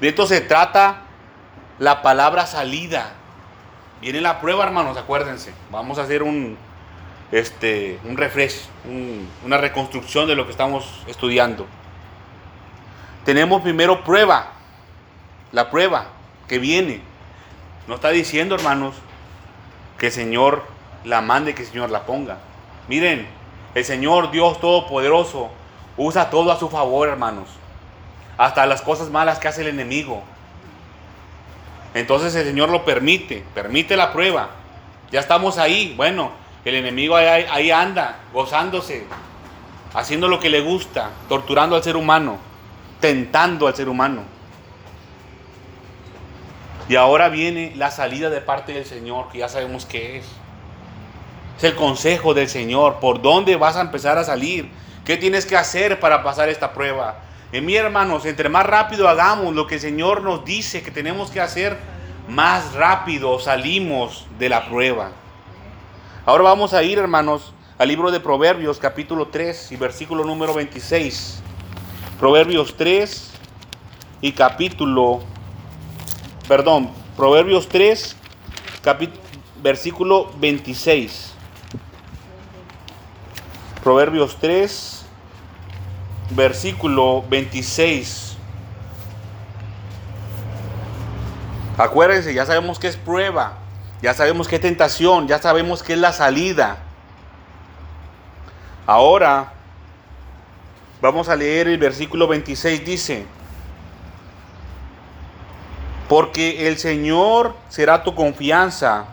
De 0.00 0.08
esto 0.08 0.26
se 0.26 0.40
trata 0.40 1.02
la 1.78 2.02
palabra 2.02 2.46
salida. 2.46 3.12
Viene 4.00 4.20
la 4.20 4.40
prueba, 4.40 4.64
hermanos, 4.64 4.96
acuérdense. 4.96 5.52
Vamos 5.70 5.98
a 5.98 6.02
hacer 6.02 6.22
un, 6.22 6.58
este, 7.32 7.98
un 8.04 8.16
refresh, 8.16 8.66
una 9.44 9.58
reconstrucción 9.58 10.26
de 10.26 10.34
lo 10.34 10.44
que 10.44 10.52
estamos 10.52 11.02
estudiando. 11.06 11.66
Tenemos 13.24 13.62
primero 13.62 14.04
prueba, 14.04 14.52
la 15.52 15.70
prueba 15.70 16.06
que 16.48 16.58
viene. 16.58 17.00
No 17.88 17.96
está 17.96 18.10
diciendo, 18.10 18.54
hermanos, 18.54 18.94
que 19.98 20.06
el 20.06 20.12
Señor 20.12 20.64
la 21.04 21.20
mande, 21.20 21.54
que 21.54 21.62
el 21.62 21.68
Señor 21.68 21.90
la 21.90 22.06
ponga. 22.06 22.38
Miren, 22.88 23.26
el 23.74 23.84
Señor 23.84 24.30
Dios 24.30 24.60
Todopoderoso 24.60 25.50
usa 25.96 26.30
todo 26.30 26.52
a 26.52 26.58
su 26.58 26.68
favor, 26.68 27.08
hermanos. 27.08 27.48
Hasta 28.38 28.66
las 28.66 28.82
cosas 28.82 29.10
malas 29.10 29.38
que 29.38 29.48
hace 29.48 29.62
el 29.62 29.68
enemigo. 29.68 30.22
Entonces 31.94 32.34
el 32.34 32.44
Señor 32.44 32.68
lo 32.68 32.84
permite, 32.84 33.42
permite 33.54 33.96
la 33.96 34.12
prueba. 34.12 34.50
Ya 35.10 35.20
estamos 35.20 35.58
ahí. 35.58 35.94
Bueno, 35.96 36.30
el 36.66 36.74
enemigo 36.74 37.14
ahí, 37.14 37.70
anda, 37.70 38.16
gozándose, 38.32 39.04
haciendo 39.94 40.26
lo 40.26 40.40
que 40.40 40.50
le 40.50 40.60
gusta, 40.60 41.10
torturando 41.28 41.76
al 41.76 41.84
ser 41.84 41.96
humano, 41.96 42.38
tentando 43.00 43.68
al 43.68 43.76
ser 43.76 43.88
humano. 43.88 44.22
Y 46.88 46.96
ahora 46.96 47.28
viene 47.28 47.72
la 47.76 47.92
salida 47.92 48.30
de 48.30 48.40
parte 48.40 48.72
del 48.72 48.84
Señor, 48.84 49.28
que 49.30 49.38
ya 49.38 49.48
sabemos 49.48 49.86
qué 49.86 50.18
es. 50.18 50.26
Es 51.56 51.64
el 51.64 51.76
consejo 51.76 52.34
del 52.34 52.48
Señor. 52.48 52.96
¿Por 52.96 53.22
dónde 53.22 53.54
vas 53.54 53.76
a 53.76 53.80
empezar 53.80 54.18
a 54.18 54.24
salir? 54.24 54.68
¿Qué 55.04 55.16
tienes 55.16 55.46
que 55.46 55.56
hacer 55.56 56.00
para 56.00 56.24
pasar 56.24 56.48
esta 56.48 56.72
prueba? 56.72 57.20
En 57.52 57.64
mi 57.64 57.76
hermanos, 57.76 58.26
entre 58.26 58.48
más 58.48 58.66
rápido 58.66 59.08
hagamos 59.08 59.54
lo 59.54 59.68
que 59.68 59.76
el 59.76 59.80
Señor 59.80 60.22
nos 60.22 60.44
dice 60.44 60.82
que 60.82 60.90
tenemos 60.90 61.30
que 61.30 61.40
hacer, 61.40 61.78
más 62.28 62.74
rápido 62.74 63.38
salimos 63.38 64.26
de 64.36 64.48
la 64.48 64.68
prueba. 64.68 65.12
Ahora 66.26 66.42
vamos 66.42 66.74
a 66.74 66.82
ir, 66.82 66.98
hermanos, 66.98 67.52
al 67.78 67.86
libro 67.86 68.10
de 68.10 68.18
Proverbios, 68.18 68.80
capítulo 68.80 69.28
3 69.28 69.70
y 69.70 69.76
versículo 69.76 70.24
número 70.24 70.54
26. 70.54 71.38
Proverbios 72.18 72.76
3 72.76 73.30
y 74.22 74.32
capítulo, 74.32 75.20
perdón, 76.48 76.90
Proverbios 77.16 77.68
3, 77.68 78.16
versículo 79.62 80.32
26. 80.40 81.32
Proverbios 83.84 84.36
3, 84.40 85.06
versículo 86.30 87.22
26. 87.30 88.36
Acuérdense, 91.78 92.34
ya 92.34 92.44
sabemos 92.44 92.80
que 92.80 92.88
es 92.88 92.96
prueba, 92.96 93.58
ya 94.02 94.14
sabemos 94.14 94.48
es 94.48 94.58
tentación, 94.58 95.26
ya 95.26 95.40
sabemos 95.40 95.82
que 95.82 95.94
es 95.94 95.98
la 95.98 96.12
salida. 96.12 96.78
Ahora 98.86 99.52
vamos 101.00 101.28
a 101.28 101.36
leer 101.36 101.68
el 101.68 101.78
versículo 101.78 102.28
26, 102.28 102.84
dice, 102.84 103.26
porque 106.08 106.68
el 106.68 106.78
Señor 106.78 107.56
será 107.68 108.02
tu 108.02 108.14
confianza 108.14 109.06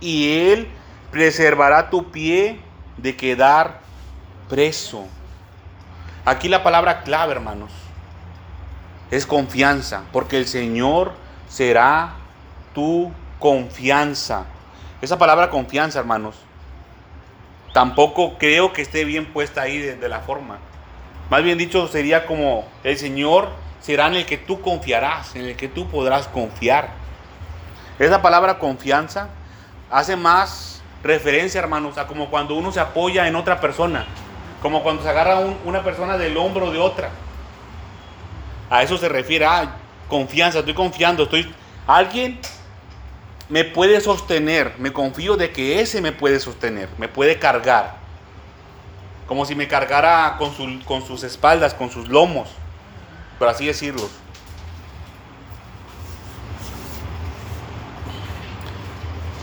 y 0.00 0.50
Él 0.50 0.68
preservará 1.10 1.90
tu 1.90 2.10
pie 2.10 2.60
de 2.96 3.16
quedar 3.16 3.80
preso. 4.48 5.06
Aquí 6.24 6.48
la 6.48 6.62
palabra 6.62 7.02
clave, 7.02 7.32
hermanos, 7.32 7.70
es 9.10 9.26
confianza, 9.26 10.02
porque 10.12 10.38
el 10.38 10.46
Señor 10.46 11.12
será 11.48 12.14
tu 12.74 13.04
confianza. 13.04 13.23
Esa 15.00 15.18
palabra 15.18 15.50
confianza, 15.50 15.98
hermanos, 15.98 16.36
tampoco 17.72 18.38
creo 18.38 18.72
que 18.72 18.82
esté 18.82 19.04
bien 19.04 19.26
puesta 19.26 19.62
ahí 19.62 19.78
de, 19.78 20.08
la 20.08 20.20
forma. 20.20 20.58
Más 21.28 21.42
bien 21.42 21.58
dicho, 21.58 21.88
sería 21.88 22.26
como 22.26 22.66
el 22.84 22.96
Señor 22.96 23.50
será 23.80 24.06
en 24.06 24.14
el 24.14 24.26
que 24.26 24.38
tú 24.38 24.60
confiarás, 24.62 25.36
en 25.36 25.44
el 25.44 25.56
que 25.56 25.68
tú 25.68 25.88
podrás 25.88 26.26
confiar. 26.28 26.90
Esa 27.98 28.22
palabra 28.22 28.58
confianza 28.58 29.28
hace 29.90 30.16
más 30.16 30.82
referencia, 31.02 31.60
hermanos, 31.60 31.98
a 31.98 32.06
como 32.06 32.30
cuando 32.30 32.54
uno 32.54 32.72
se 32.72 32.80
apoya 32.80 33.28
en 33.28 33.36
otra 33.36 33.60
persona. 33.60 34.06
Como 34.62 34.82
cuando 34.82 35.02
se 35.02 35.10
agarra 35.10 35.40
una 35.64 35.82
persona 35.82 36.16
del 36.16 36.36
hombro 36.38 36.70
de 36.70 36.78
otra. 36.78 37.10
A 38.70 38.82
eso 38.82 38.96
se 38.96 39.08
refiere, 39.08 39.44
a 39.44 39.76
confianza, 40.08 40.60
estoy 40.60 40.74
confiando, 40.74 41.24
estoy... 41.24 41.54
Alguien 41.86 42.40
me 43.48 43.64
puede 43.64 44.00
sostener, 44.00 44.74
me 44.78 44.92
confío 44.92 45.36
de 45.36 45.50
que 45.50 45.80
ese 45.80 46.00
me 46.00 46.12
puede 46.12 46.40
sostener, 46.40 46.88
me 46.98 47.08
puede 47.08 47.38
cargar. 47.38 47.96
Como 49.26 49.46
si 49.46 49.54
me 49.54 49.68
cargara 49.68 50.36
con, 50.38 51.04
sus 51.06 51.22
espaldas, 51.22 51.74
con 51.74 51.90
sus 51.90 52.08
lomos, 52.08 52.48
por 53.38 53.48
así 53.48 53.66
decirlo. 53.66 54.08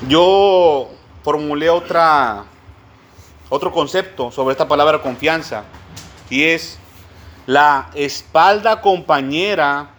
Yo 0.07 0.89
formulé 1.23 1.69
otra 1.69 2.45
otro 3.49 3.71
concepto 3.71 4.31
sobre 4.31 4.53
esta 4.53 4.67
palabra 4.67 5.01
confianza 5.01 5.65
y 6.29 6.43
es 6.43 6.79
la 7.45 7.89
espalda 7.93 8.81
compañera 8.81 9.89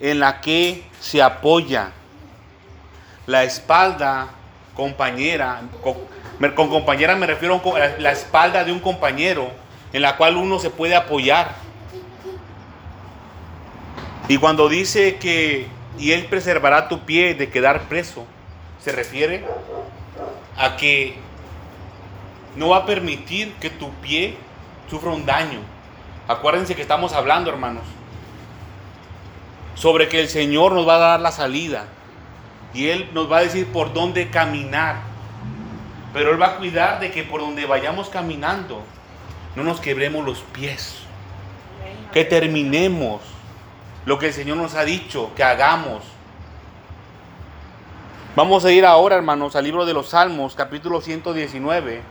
en 0.00 0.20
la 0.20 0.40
que 0.40 0.84
se 1.00 1.22
apoya. 1.22 1.92
La 3.26 3.44
espalda 3.44 4.28
compañera, 4.74 5.62
con, 5.82 6.68
compañera 6.68 7.16
me 7.16 7.26
refiero 7.26 7.62
a 7.74 8.00
la 8.00 8.12
espalda 8.12 8.64
de 8.64 8.72
un 8.72 8.80
compañero 8.80 9.50
en 9.92 10.02
la 10.02 10.16
cual 10.16 10.36
uno 10.36 10.58
se 10.58 10.70
puede 10.70 10.94
apoyar. 10.94 11.54
Y 14.28 14.38
cuando 14.38 14.68
dice 14.68 15.16
que 15.16 15.68
y 15.98 16.12
él 16.12 16.26
preservará 16.26 16.88
tu 16.88 17.00
pie 17.00 17.34
de 17.34 17.50
quedar 17.50 17.82
preso, 17.82 18.26
se 18.80 18.92
refiere 18.92 19.44
a 20.56 20.76
que 20.76 21.16
no 22.56 22.70
va 22.70 22.78
a 22.78 22.86
permitir 22.86 23.52
que 23.54 23.70
tu 23.70 23.90
pie 23.94 24.36
sufra 24.90 25.10
un 25.10 25.24
daño. 25.24 25.60
Acuérdense 26.28 26.74
que 26.74 26.82
estamos 26.82 27.12
hablando, 27.12 27.50
hermanos, 27.50 27.84
sobre 29.74 30.08
que 30.08 30.20
el 30.20 30.28
Señor 30.28 30.72
nos 30.72 30.86
va 30.86 30.96
a 30.96 30.98
dar 30.98 31.20
la 31.20 31.32
salida 31.32 31.86
y 32.74 32.88
Él 32.88 33.08
nos 33.14 33.30
va 33.30 33.38
a 33.38 33.42
decir 33.42 33.66
por 33.68 33.92
dónde 33.94 34.28
caminar. 34.28 34.96
Pero 36.12 36.32
Él 36.32 36.42
va 36.42 36.48
a 36.48 36.56
cuidar 36.56 37.00
de 37.00 37.10
que 37.10 37.22
por 37.22 37.40
donde 37.40 37.64
vayamos 37.66 38.08
caminando 38.08 38.82
no 39.56 39.62
nos 39.62 39.80
quebremos 39.80 40.24
los 40.24 40.40
pies. 40.40 40.96
Que 42.12 42.24
terminemos 42.24 43.22
lo 44.04 44.18
que 44.18 44.26
el 44.26 44.32
Señor 44.32 44.56
nos 44.56 44.74
ha 44.74 44.84
dicho 44.84 45.30
que 45.34 45.42
hagamos. 45.42 46.02
Vamos 48.36 48.64
a 48.64 48.72
ir 48.72 48.84
ahora, 48.84 49.14
hermanos, 49.14 49.54
al 49.54 49.64
libro 49.64 49.86
de 49.86 49.94
los 49.94 50.08
Salmos, 50.08 50.56
capítulo 50.56 51.00
119, 51.00 52.02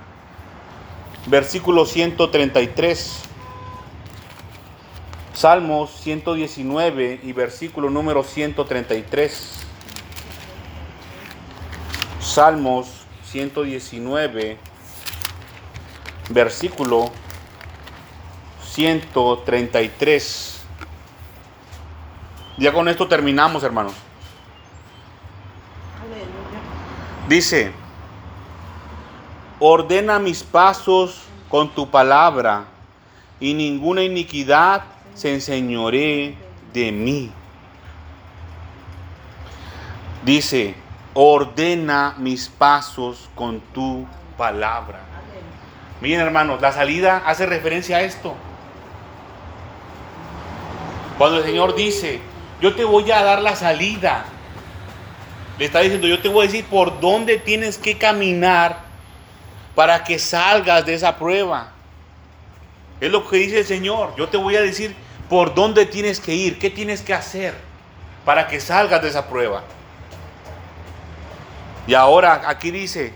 versículo 1.28 1.86
133. 1.86 3.24
Salmos 5.34 5.92
119 6.02 7.20
y 7.24 7.34
versículo 7.34 7.90
número 7.90 8.24
133. 8.24 9.63
Salmos 12.34 12.88
119, 13.26 14.58
versículo 16.32 17.12
133. 18.72 20.66
Ya 22.58 22.74
con 22.74 22.90
esto 22.90 23.08
terminamos, 23.08 23.62
hermanos. 23.64 23.94
Dice, 27.30 27.72
ordena 29.60 30.18
mis 30.18 30.42
pasos 30.42 31.22
con 31.50 31.70
tu 31.70 31.92
palabra 31.92 32.66
y 33.40 33.54
ninguna 33.54 34.02
iniquidad 34.02 34.86
se 35.14 35.36
enseñoree 35.36 36.36
de 36.74 36.92
mí. 36.92 37.32
Dice, 40.26 40.82
ordena 41.14 42.16
mis 42.18 42.50
pasos 42.50 43.30
con 43.36 43.60
tu 43.60 44.06
palabra. 44.38 45.00
Miren 46.02 46.22
hermanos, 46.22 46.62
la 46.62 46.72
salida 46.72 47.24
hace 47.26 47.46
referencia 47.46 47.98
a 47.98 48.02
esto. 48.02 48.36
Cuando 51.18 51.38
el 51.38 51.44
Señor 51.44 51.76
dice, 51.76 52.20
yo 52.62 52.76
te 52.76 52.84
voy 52.84 53.10
a 53.12 53.24
dar 53.24 53.42
la 53.42 53.56
salida. 53.56 54.26
Le 55.60 55.66
está 55.66 55.80
diciendo, 55.80 56.08
yo 56.08 56.20
te 56.22 56.28
voy 56.28 56.46
a 56.46 56.48
decir 56.48 56.66
por 56.66 57.00
dónde 57.00 57.38
tienes 57.38 57.78
que 57.78 57.98
caminar 57.98 58.80
para 59.76 60.04
que 60.04 60.18
salgas 60.20 60.86
de 60.86 60.96
esa 60.96 61.18
prueba. 61.18 61.72
Es 63.00 63.12
lo 63.12 63.28
que 63.28 63.38
dice 63.38 63.60
el 63.60 63.66
Señor. 63.66 64.14
Yo 64.18 64.30
te 64.30 64.38
voy 64.38 64.56
a 64.56 64.62
decir 64.62 64.96
por 65.30 65.54
dónde 65.54 65.86
tienes 65.86 66.20
que 66.20 66.34
ir, 66.34 66.58
qué 66.60 66.70
tienes 66.70 67.02
que 67.02 67.14
hacer 67.14 67.54
para 68.26 68.48
que 68.48 68.60
salgas 68.60 69.02
de 69.02 69.10
esa 69.10 69.28
prueba. 69.28 69.64
Y 71.86 71.94
ahora 71.94 72.44
aquí 72.48 72.72
dice, 72.72 73.14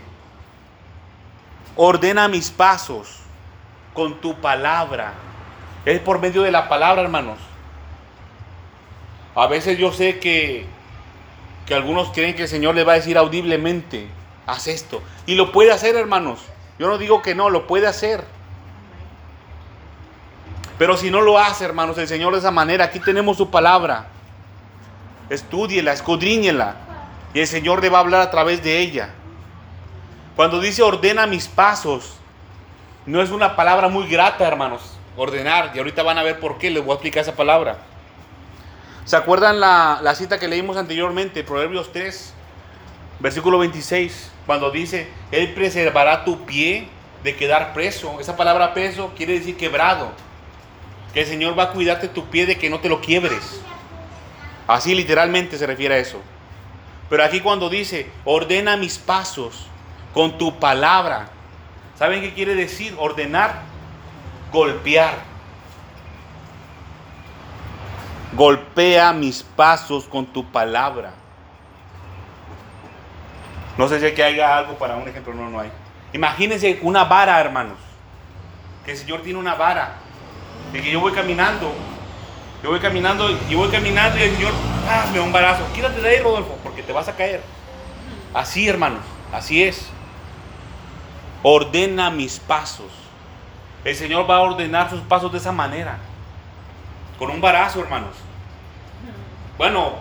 ordena 1.76 2.28
mis 2.28 2.50
pasos 2.50 3.20
con 3.94 4.20
tu 4.20 4.34
palabra. 4.40 5.14
Es 5.84 6.00
por 6.00 6.20
medio 6.20 6.42
de 6.42 6.50
la 6.50 6.68
palabra, 6.68 7.02
hermanos. 7.02 7.38
A 9.34 9.46
veces 9.46 9.78
yo 9.78 9.92
sé 9.92 10.18
que, 10.18 10.66
que 11.66 11.74
algunos 11.74 12.10
creen 12.10 12.34
que 12.34 12.42
el 12.42 12.48
Señor 12.48 12.74
le 12.74 12.84
va 12.84 12.92
a 12.92 12.96
decir 12.96 13.16
audiblemente, 13.16 14.08
haz 14.46 14.66
esto. 14.66 15.02
Y 15.26 15.34
lo 15.34 15.52
puede 15.52 15.72
hacer, 15.72 15.96
hermanos. 15.96 16.40
Yo 16.78 16.88
no 16.88 16.98
digo 16.98 17.22
que 17.22 17.34
no, 17.34 17.48
lo 17.48 17.66
puede 17.66 17.86
hacer. 17.86 18.24
Pero 20.78 20.96
si 20.96 21.10
no 21.10 21.20
lo 21.20 21.38
hace, 21.38 21.64
hermanos, 21.64 21.98
el 21.98 22.06
Señor 22.06 22.32
de 22.32 22.40
esa 22.40 22.50
manera, 22.50 22.84
aquí 22.84 23.00
tenemos 23.00 23.36
su 23.36 23.50
palabra. 23.50 24.06
Estúdiela, 25.30 25.92
escudriñela. 25.92 26.87
El 27.40 27.46
Señor 27.46 27.80
le 27.80 27.88
va 27.88 27.98
a 27.98 28.00
hablar 28.00 28.20
a 28.20 28.30
través 28.32 28.64
de 28.64 28.78
ella. 28.80 29.10
Cuando 30.34 30.60
dice 30.60 30.82
ordena 30.82 31.26
mis 31.26 31.46
pasos, 31.46 32.14
no 33.06 33.22
es 33.22 33.30
una 33.30 33.54
palabra 33.54 33.88
muy 33.88 34.08
grata, 34.08 34.46
hermanos. 34.46 34.96
Ordenar. 35.16 35.70
Y 35.72 35.78
ahorita 35.78 36.02
van 36.02 36.18
a 36.18 36.24
ver 36.24 36.40
por 36.40 36.58
qué 36.58 36.68
les 36.68 36.84
voy 36.84 36.92
a 36.92 36.94
explicar 36.94 37.22
esa 37.22 37.36
palabra. 37.36 37.78
¿Se 39.04 39.14
acuerdan 39.14 39.60
la, 39.60 40.14
cita 40.16 40.40
que 40.40 40.48
leímos 40.48 40.76
anteriormente, 40.76 41.44
Proverbios 41.44 41.92
3, 41.92 42.34
versículo 43.20 43.58
26, 43.58 44.32
cuando 44.44 44.72
dice, 44.72 45.08
Él 45.30 45.54
preservará 45.54 46.24
tu 46.24 46.44
pie 46.44 46.88
de 47.22 47.36
quedar 47.36 47.72
preso? 47.72 48.18
Esa 48.20 48.36
palabra 48.36 48.74
preso 48.74 49.12
quiere 49.16 49.38
decir 49.38 49.56
quebrado. 49.56 50.10
Que 51.14 51.20
el 51.20 51.26
Señor 51.26 51.56
va 51.56 51.64
a 51.64 51.70
cuidarte 51.70 52.08
tu 52.08 52.26
pie 52.26 52.46
de 52.46 52.58
que 52.58 52.68
no 52.68 52.80
te 52.80 52.88
lo 52.88 53.00
quiebres. 53.00 53.60
Así 54.66 54.92
literalmente 54.94 55.56
se 55.56 55.66
refiere 55.66 55.94
a 55.94 55.98
eso. 55.98 56.20
Pero 57.08 57.24
aquí 57.24 57.40
cuando 57.40 57.70
dice, 57.70 58.10
ordena 58.24 58.76
mis 58.76 58.98
pasos 58.98 59.66
con 60.12 60.36
tu 60.36 60.58
palabra. 60.58 61.28
¿Saben 61.96 62.20
qué 62.20 62.34
quiere 62.34 62.54
decir? 62.54 62.94
Ordenar, 62.98 63.62
golpear. 64.52 65.14
Golpea 68.34 69.12
mis 69.12 69.42
pasos 69.42 70.04
con 70.04 70.26
tu 70.26 70.44
palabra. 70.44 71.12
No 73.78 73.88
sé 73.88 74.00
si 74.00 74.06
aquí 74.06 74.20
haya 74.22 74.58
algo 74.58 74.74
para 74.74 74.96
un 74.96 75.08
ejemplo, 75.08 75.32
no, 75.32 75.48
no 75.48 75.60
hay. 75.60 75.70
Imagínense 76.12 76.78
una 76.82 77.04
vara, 77.04 77.40
hermanos. 77.40 77.78
Que 78.84 78.92
el 78.92 78.98
Señor 78.98 79.22
tiene 79.22 79.38
una 79.38 79.54
vara. 79.54 79.94
De 80.72 80.82
que 80.82 80.90
yo 80.90 81.00
voy 81.00 81.12
caminando. 81.12 81.72
Yo 82.62 82.70
voy 82.70 82.80
caminando 82.80 83.30
y 83.48 83.54
voy 83.54 83.68
caminando 83.68 84.18
y 84.18 84.22
el 84.22 84.34
Señor 84.34 84.52
ah, 84.88 85.06
me 85.12 85.18
da 85.18 85.24
un 85.24 85.32
barazo. 85.32 85.64
Quítate 85.74 86.00
de 86.00 86.08
ahí, 86.08 86.18
Rodolfo, 86.20 86.58
porque 86.62 86.82
te 86.82 86.92
vas 86.92 87.08
a 87.08 87.16
caer. 87.16 87.42
Así, 88.34 88.68
hermanos. 88.68 89.00
Así 89.32 89.62
es. 89.62 89.88
Ordena 91.42 92.10
mis 92.10 92.40
pasos. 92.40 92.90
El 93.84 93.94
Señor 93.94 94.28
va 94.28 94.36
a 94.36 94.40
ordenar 94.40 94.90
sus 94.90 95.00
pasos 95.02 95.30
de 95.30 95.38
esa 95.38 95.52
manera 95.52 95.98
con 97.18 97.30
un 97.30 97.40
barazo, 97.40 97.80
hermanos. 97.80 98.14
Bueno, 99.56 99.94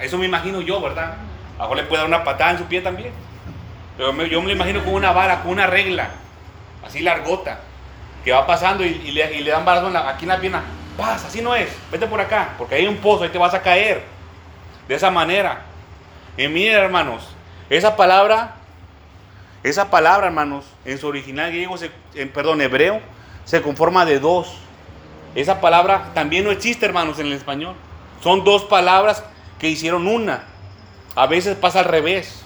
eso 0.00 0.18
me 0.18 0.26
imagino 0.26 0.60
yo, 0.60 0.80
¿verdad? 0.80 1.16
A 1.58 1.72
le 1.74 1.84
puede 1.84 2.00
dar 2.00 2.08
una 2.08 2.24
patada 2.24 2.52
en 2.52 2.58
su 2.58 2.64
pie 2.64 2.80
también. 2.80 3.12
Pero 3.96 4.12
yo 4.26 4.40
me 4.40 4.48
lo 4.48 4.52
imagino 4.52 4.82
con 4.82 4.94
una 4.94 5.12
vara, 5.12 5.42
con 5.42 5.52
una 5.52 5.66
regla, 5.66 6.10
así 6.84 7.00
largota, 7.00 7.60
que 8.24 8.32
va 8.32 8.46
pasando 8.46 8.84
y, 8.84 9.12
le, 9.12 9.50
dan 9.50 9.64
barazo 9.64 9.96
aquí 9.96 10.24
en 10.24 10.28
la 10.28 10.40
pierna. 10.40 10.62
Pasa, 10.96 11.28
así 11.28 11.40
no 11.40 11.54
es, 11.54 11.68
vete 11.90 12.06
por 12.06 12.20
acá, 12.20 12.54
porque 12.58 12.74
hay 12.74 12.86
un 12.86 12.98
pozo, 12.98 13.24
ahí 13.24 13.30
te 13.30 13.38
vas 13.38 13.54
a 13.54 13.62
caer. 13.62 14.02
De 14.88 14.94
esa 14.94 15.10
manera. 15.10 15.62
Y 16.36 16.48
miren, 16.48 16.76
hermanos, 16.76 17.28
esa 17.70 17.96
palabra, 17.96 18.56
esa 19.62 19.90
palabra, 19.90 20.26
hermanos, 20.26 20.64
en 20.84 20.98
su 20.98 21.06
original 21.06 21.50
griego, 21.50 21.76
en, 22.14 22.28
perdón, 22.30 22.60
hebreo, 22.60 23.00
se 23.44 23.62
conforma 23.62 24.04
de 24.04 24.18
dos. 24.18 24.56
Esa 25.34 25.60
palabra 25.60 26.10
también 26.14 26.44
no 26.44 26.50
existe, 26.50 26.84
hermanos, 26.84 27.18
en 27.18 27.26
el 27.26 27.32
español. 27.32 27.74
Son 28.22 28.44
dos 28.44 28.64
palabras 28.64 29.24
que 29.58 29.68
hicieron 29.68 30.06
una. 30.06 30.44
A 31.14 31.26
veces 31.26 31.56
pasa 31.56 31.80
al 31.80 31.86
revés. 31.86 32.44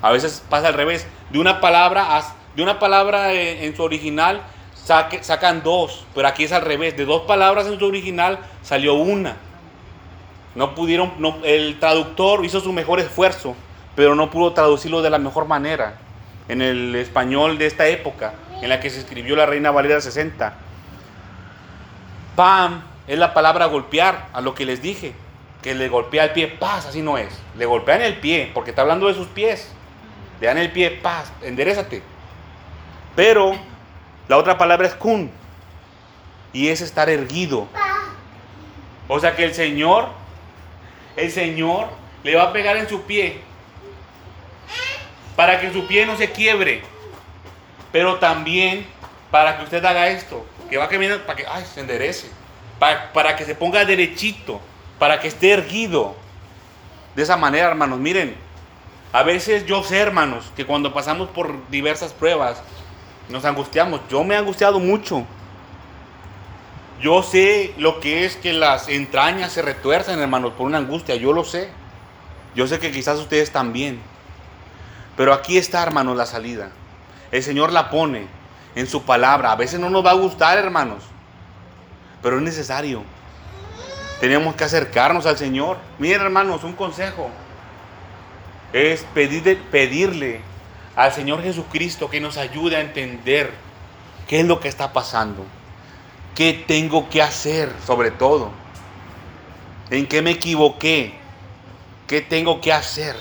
A 0.00 0.10
veces 0.10 0.42
pasa 0.48 0.68
al 0.68 0.74
revés. 0.74 1.06
De 1.30 1.38
una 1.38 1.60
palabra, 1.60 2.22
de 2.54 2.62
una 2.62 2.78
palabra 2.78 3.32
eh, 3.32 3.66
en 3.66 3.76
su 3.76 3.82
original 3.82 4.42
sacan 4.86 5.62
dos, 5.62 6.06
pero 6.14 6.28
aquí 6.28 6.44
es 6.44 6.52
al 6.52 6.62
revés. 6.62 6.96
De 6.96 7.04
dos 7.04 7.22
palabras 7.22 7.66
en 7.66 7.78
su 7.78 7.86
original 7.86 8.38
salió 8.62 8.94
una. 8.94 9.36
No 10.54 10.74
pudieron, 10.74 11.12
el 11.44 11.78
traductor 11.78 12.44
hizo 12.44 12.60
su 12.60 12.72
mejor 12.72 13.00
esfuerzo, 13.00 13.54
pero 13.94 14.14
no 14.14 14.30
pudo 14.30 14.52
traducirlo 14.52 15.02
de 15.02 15.10
la 15.10 15.18
mejor 15.18 15.46
manera 15.46 15.98
en 16.48 16.62
el 16.62 16.94
español 16.94 17.58
de 17.58 17.66
esta 17.66 17.88
época, 17.88 18.34
en 18.62 18.68
la 18.68 18.80
que 18.80 18.88
se 18.88 19.00
escribió 19.00 19.36
la 19.36 19.46
Reina 19.46 19.70
Valera 19.70 20.00
60. 20.00 20.54
Pam 22.36 22.82
es 23.06 23.18
la 23.18 23.34
palabra 23.34 23.66
golpear, 23.66 24.28
a 24.32 24.40
lo 24.40 24.54
que 24.54 24.64
les 24.64 24.80
dije, 24.80 25.14
que 25.62 25.74
le 25.74 25.88
golpea 25.88 26.24
el 26.24 26.30
pie, 26.30 26.48
paz, 26.48 26.86
así 26.86 27.02
no 27.02 27.18
es. 27.18 27.38
Le 27.58 27.66
golpean 27.66 28.02
el 28.02 28.16
pie, 28.16 28.50
porque 28.54 28.70
está 28.70 28.82
hablando 28.82 29.08
de 29.08 29.14
sus 29.14 29.26
pies. 29.26 29.72
Le 30.40 30.46
dan 30.46 30.58
el 30.58 30.70
pie, 30.70 30.90
paz, 30.90 31.32
enderezate. 31.42 32.02
Pero 33.14 33.56
la 34.28 34.36
otra 34.36 34.58
palabra 34.58 34.86
es 34.86 34.94
kun. 34.94 35.30
y 36.52 36.68
es 36.68 36.80
estar 36.80 37.08
erguido. 37.10 37.68
O 39.08 39.20
sea 39.20 39.36
que 39.36 39.44
el 39.44 39.54
Señor, 39.54 40.08
el 41.16 41.30
Señor 41.30 41.88
le 42.24 42.34
va 42.34 42.44
a 42.44 42.52
pegar 42.52 42.76
en 42.76 42.88
su 42.88 43.02
pie 43.02 43.40
para 45.36 45.60
que 45.60 45.72
su 45.72 45.86
pie 45.86 46.06
no 46.06 46.16
se 46.16 46.32
quiebre, 46.32 46.82
pero 47.92 48.16
también 48.16 48.86
para 49.30 49.58
que 49.58 49.64
usted 49.64 49.84
haga 49.84 50.08
esto, 50.08 50.46
que 50.70 50.78
va 50.78 50.88
caminando 50.88 51.24
para 51.24 51.36
que 51.36 51.46
ay, 51.46 51.64
se 51.64 51.80
enderece, 51.80 52.28
para, 52.78 53.12
para 53.12 53.36
que 53.36 53.44
se 53.44 53.54
ponga 53.54 53.84
derechito, 53.84 54.60
para 54.98 55.20
que 55.20 55.28
esté 55.28 55.52
erguido. 55.52 56.16
De 57.14 57.22
esa 57.22 57.36
manera, 57.36 57.68
hermanos, 57.68 57.98
miren, 57.98 58.34
a 59.12 59.22
veces 59.22 59.66
yo 59.66 59.82
sé, 59.82 59.98
hermanos, 59.98 60.50
que 60.56 60.66
cuando 60.66 60.92
pasamos 60.92 61.28
por 61.28 61.68
diversas 61.70 62.12
pruebas, 62.12 62.62
nos 63.28 63.44
angustiamos. 63.44 64.00
Yo 64.08 64.22
me 64.24 64.34
he 64.34 64.38
angustiado 64.38 64.78
mucho. 64.78 65.24
Yo 67.00 67.22
sé 67.22 67.74
lo 67.76 68.00
que 68.00 68.24
es 68.24 68.36
que 68.36 68.52
las 68.52 68.88
entrañas 68.88 69.52
se 69.52 69.62
retuercen, 69.62 70.18
hermanos, 70.18 70.52
por 70.54 70.66
una 70.66 70.78
angustia. 70.78 71.16
Yo 71.16 71.32
lo 71.32 71.44
sé. 71.44 71.68
Yo 72.54 72.66
sé 72.66 72.78
que 72.78 72.90
quizás 72.90 73.18
ustedes 73.18 73.52
también. 73.52 74.00
Pero 75.16 75.32
aquí 75.32 75.58
está, 75.58 75.82
hermanos, 75.82 76.16
la 76.16 76.26
salida. 76.26 76.70
El 77.32 77.42
Señor 77.42 77.72
la 77.72 77.90
pone 77.90 78.26
en 78.74 78.86
su 78.86 79.02
palabra. 79.02 79.52
A 79.52 79.56
veces 79.56 79.80
no 79.80 79.90
nos 79.90 80.04
va 80.04 80.12
a 80.12 80.14
gustar, 80.14 80.56
hermanos. 80.58 81.02
Pero 82.22 82.36
es 82.36 82.42
necesario. 82.42 83.02
Tenemos 84.20 84.54
que 84.54 84.64
acercarnos 84.64 85.26
al 85.26 85.36
Señor. 85.36 85.78
Miren, 85.98 86.22
hermanos, 86.22 86.64
un 86.64 86.72
consejo. 86.72 87.28
Es 88.72 89.04
pedirle, 89.14 89.56
pedirle 89.56 90.40
al 90.96 91.12
Señor 91.12 91.42
Jesucristo 91.42 92.08
que 92.08 92.20
nos 92.20 92.38
ayude 92.38 92.76
a 92.76 92.80
entender 92.80 93.52
qué 94.26 94.40
es 94.40 94.46
lo 94.46 94.58
que 94.58 94.68
está 94.68 94.94
pasando. 94.94 95.44
¿Qué 96.34 96.64
tengo 96.66 97.08
que 97.10 97.22
hacer 97.22 97.70
sobre 97.86 98.10
todo? 98.10 98.50
¿En 99.90 100.06
qué 100.06 100.22
me 100.22 100.32
equivoqué? 100.32 101.14
¿Qué 102.06 102.22
tengo 102.22 102.60
que 102.60 102.72
hacer? 102.72 103.14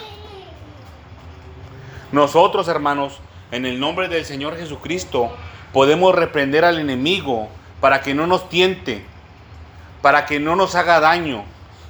Nosotros, 2.11 2.67
hermanos, 2.69 3.19
en 3.51 3.65
el 3.65 3.79
nombre 3.79 4.07
del 4.07 4.25
Señor 4.25 4.57
Jesucristo, 4.57 5.35
podemos 5.73 6.15
reprender 6.15 6.63
al 6.63 6.79
enemigo 6.79 7.49
para 7.81 8.01
que 8.01 8.13
no 8.13 8.25
nos 8.25 8.47
tiente, 8.47 9.03
para 10.01 10.25
que 10.25 10.39
no 10.39 10.55
nos 10.55 10.75
haga 10.75 11.01
daño. 11.01 11.43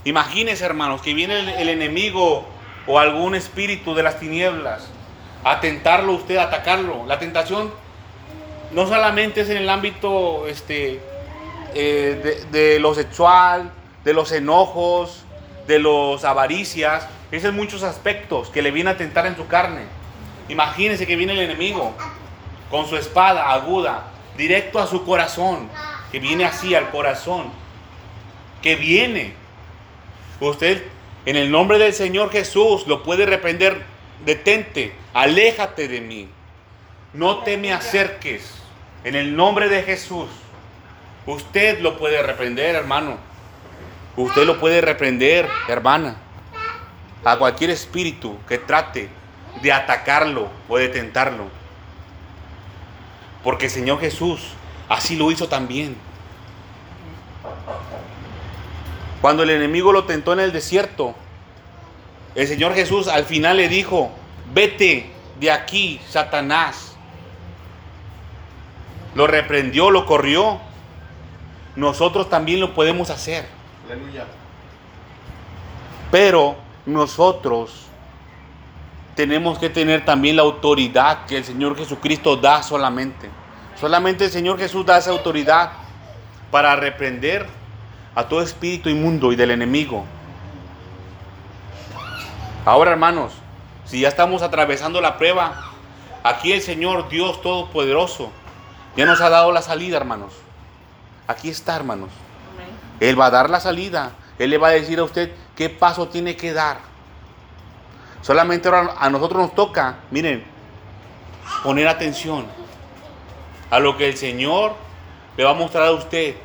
Imagínense, 0.04 0.66
hermanos, 0.66 1.02
que 1.02 1.14
viene 1.14 1.40
el, 1.40 1.50
el 1.50 1.70
enemigo 1.70 2.46
o 2.88 3.00
algún 3.00 3.36
espíritu 3.36 3.94
de 3.94 4.04
las 4.04 4.20
tinieblas 4.20 4.90
a 5.46 5.62
tentarlo 5.62 6.14
usted, 6.14 6.38
atacarlo. 6.38 7.06
La 7.06 7.20
tentación 7.20 7.72
no 8.72 8.88
solamente 8.88 9.42
es 9.42 9.50
en 9.50 9.58
el 9.58 9.70
ámbito 9.70 10.48
este, 10.48 11.00
eh, 11.76 12.46
de, 12.52 12.60
de, 12.60 12.80
lo 12.80 12.96
sexual, 12.96 13.72
de 14.04 14.14
los 14.14 14.32
enojos, 14.32 15.24
de 15.68 15.78
los 15.78 16.26
avaricias, 16.26 17.08
es 17.32 17.44
en 17.44 17.56
muchos 17.56 17.84
aspectos 17.84 18.50
que 18.50 18.64
le 18.64 18.72
viene 18.72 18.90
a 18.90 18.98
tentar 18.98 19.28
en 19.28 19.36
su 19.36 19.46
carne. 19.46 19.84
Imagínense 20.50 21.06
que 21.06 21.16
viene 21.16 21.34
el 21.34 21.40
enemigo 21.40 21.94
con 22.72 22.88
su 22.88 22.98
espada 22.98 23.52
aguda, 23.52 24.08
directo 24.38 24.80
a 24.80 24.88
su 24.88 25.06
corazón, 25.06 25.70
que 26.12 26.20
viene 26.20 26.46
así 26.46 26.74
al 26.74 26.90
corazón, 26.90 27.52
que 28.64 28.76
viene. 28.76 29.34
Usted, 30.40 30.84
en 31.28 31.36
el 31.36 31.52
nombre 31.52 31.78
del 31.78 31.94
Señor 31.94 32.32
Jesús, 32.32 32.88
lo 32.88 33.04
puede 33.04 33.28
reprender. 33.28 33.94
Detente, 34.24 34.94
aléjate 35.14 35.88
de 35.88 36.02
mí. 36.02 36.30
No 37.14 37.40
te 37.40 37.58
me 37.58 37.74
acerques. 37.74 38.54
En 39.04 39.16
el 39.16 39.36
nombre 39.36 39.70
de 39.70 39.84
Jesús. 39.84 40.30
Usted 41.26 41.80
lo 41.80 41.98
puede 41.98 42.22
reprender, 42.22 42.76
hermano. 42.76 43.18
Usted 44.16 44.46
lo 44.46 44.60
puede 44.60 44.82
reprender, 44.82 45.48
hermana. 45.68 46.18
A 47.24 47.38
cualquier 47.38 47.72
espíritu 47.72 48.38
que 48.48 48.58
trate 48.58 49.10
de 49.62 49.72
atacarlo 49.72 50.50
o 50.70 50.78
de 50.78 50.90
tentarlo. 50.90 51.46
Porque 53.44 53.66
el 53.66 53.72
Señor 53.72 54.00
Jesús 54.00 54.42
así 54.90 55.16
lo 55.16 55.32
hizo 55.32 55.48
también. 55.48 55.96
Cuando 59.22 59.44
el 59.44 59.50
enemigo 59.50 59.92
lo 59.92 60.06
tentó 60.06 60.34
en 60.34 60.40
el 60.40 60.52
desierto, 60.52 61.16
el 62.36 62.48
Señor 62.48 62.74
Jesús 62.76 63.08
al 63.08 63.26
final 63.26 63.58
le 63.58 63.70
dijo, 63.70 64.12
vete 64.54 65.10
de 65.40 65.52
aquí, 65.52 66.00
Satanás. 66.10 66.96
Lo 69.16 69.28
reprendió, 69.28 69.90
lo 69.90 70.06
corrió. 70.06 70.60
Nosotros 71.76 72.30
también 72.30 72.60
lo 72.60 72.74
podemos 72.74 73.10
hacer. 73.10 73.46
Aleluya. 73.86 74.26
Pero 76.12 76.58
nosotros 76.86 77.86
tenemos 79.16 79.58
que 79.58 79.70
tener 79.70 80.04
también 80.04 80.36
la 80.36 80.42
autoridad 80.42 81.26
que 81.26 81.38
el 81.38 81.46
Señor 81.46 81.78
Jesucristo 81.78 82.36
da 82.36 82.62
solamente. 82.62 83.30
Solamente 83.80 84.26
el 84.26 84.32
Señor 84.32 84.58
Jesús 84.58 84.86
da 84.86 84.98
esa 84.98 85.12
autoridad 85.12 85.72
para 86.52 86.76
reprender 86.76 87.46
a 88.14 88.28
todo 88.28 88.42
espíritu 88.42 88.90
inmundo 88.90 89.32
y 89.32 89.36
del 89.36 89.52
enemigo. 89.52 90.06
Ahora, 92.66 92.92
hermanos, 92.92 93.32
si 93.86 94.02
ya 94.02 94.08
estamos 94.08 94.42
atravesando 94.42 95.00
la 95.00 95.20
prueba, 95.20 95.66
aquí 96.24 96.52
el 96.52 96.62
Señor 96.62 97.10
Dios 97.10 97.40
Todopoderoso 97.44 98.32
ya 98.98 99.06
nos 99.06 99.22
ha 99.22 99.30
dado 99.30 99.52
la 99.52 99.62
salida, 99.62 99.98
hermanos. 99.98 100.34
Aquí 101.28 101.50
está, 101.50 101.76
hermanos. 101.76 102.10
Él 103.00 103.20
va 103.20 103.28
a 103.28 103.30
dar 103.30 103.52
la 103.52 103.60
salida. 103.60 104.14
Él 104.40 104.50
le 104.50 104.58
va 104.58 104.70
a 104.70 104.72
decir 104.72 104.98
a 104.98 105.04
usted 105.04 105.32
qué 105.56 105.70
paso 105.70 106.08
tiene 106.08 106.36
que 106.36 106.54
dar. 106.54 106.80
Solamente 108.22 108.68
ahora 108.68 108.96
a 108.98 109.12
nosotros 109.12 109.44
nos 109.44 109.54
toca, 109.54 109.98
miren, 110.10 110.44
poner 111.64 111.88
atención 111.88 112.48
a 113.70 113.80
lo 113.80 113.96
que 113.96 114.10
el 114.10 114.18
Señor 114.18 114.74
le 115.38 115.44
va 115.44 115.52
a 115.52 115.56
mostrar 115.56 115.88
a 115.88 115.92
usted 115.92 116.36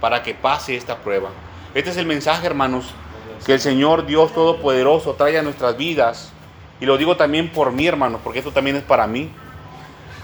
para 0.00 0.24
que 0.24 0.34
pase 0.34 0.76
esta 0.76 0.96
prueba. 0.96 1.28
Este 1.74 1.90
es 1.90 1.96
el 1.96 2.06
mensaje, 2.06 2.46
hermanos, 2.46 2.92
que 3.44 3.54
el 3.54 3.60
Señor 3.60 4.06
Dios 4.06 4.32
Todopoderoso 4.32 5.14
trae 5.14 5.38
a 5.38 5.42
nuestras 5.42 5.76
vidas. 5.76 6.32
Y 6.80 6.86
lo 6.86 6.96
digo 6.98 7.16
también 7.16 7.50
por 7.50 7.72
mí, 7.72 7.86
hermanos, 7.86 8.20
porque 8.22 8.40
esto 8.40 8.52
también 8.52 8.76
es 8.76 8.82
para 8.82 9.06
mí. 9.06 9.30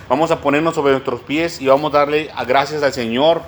Vamos 0.09 0.31
a 0.31 0.41
ponernos 0.41 0.75
sobre 0.75 0.93
nuestros 0.93 1.21
pies 1.21 1.61
y 1.61 1.67
vamos 1.67 1.93
a 1.95 1.99
darle 1.99 2.31
gracias 2.47 2.83
al 2.83 2.93
Señor 2.93 3.43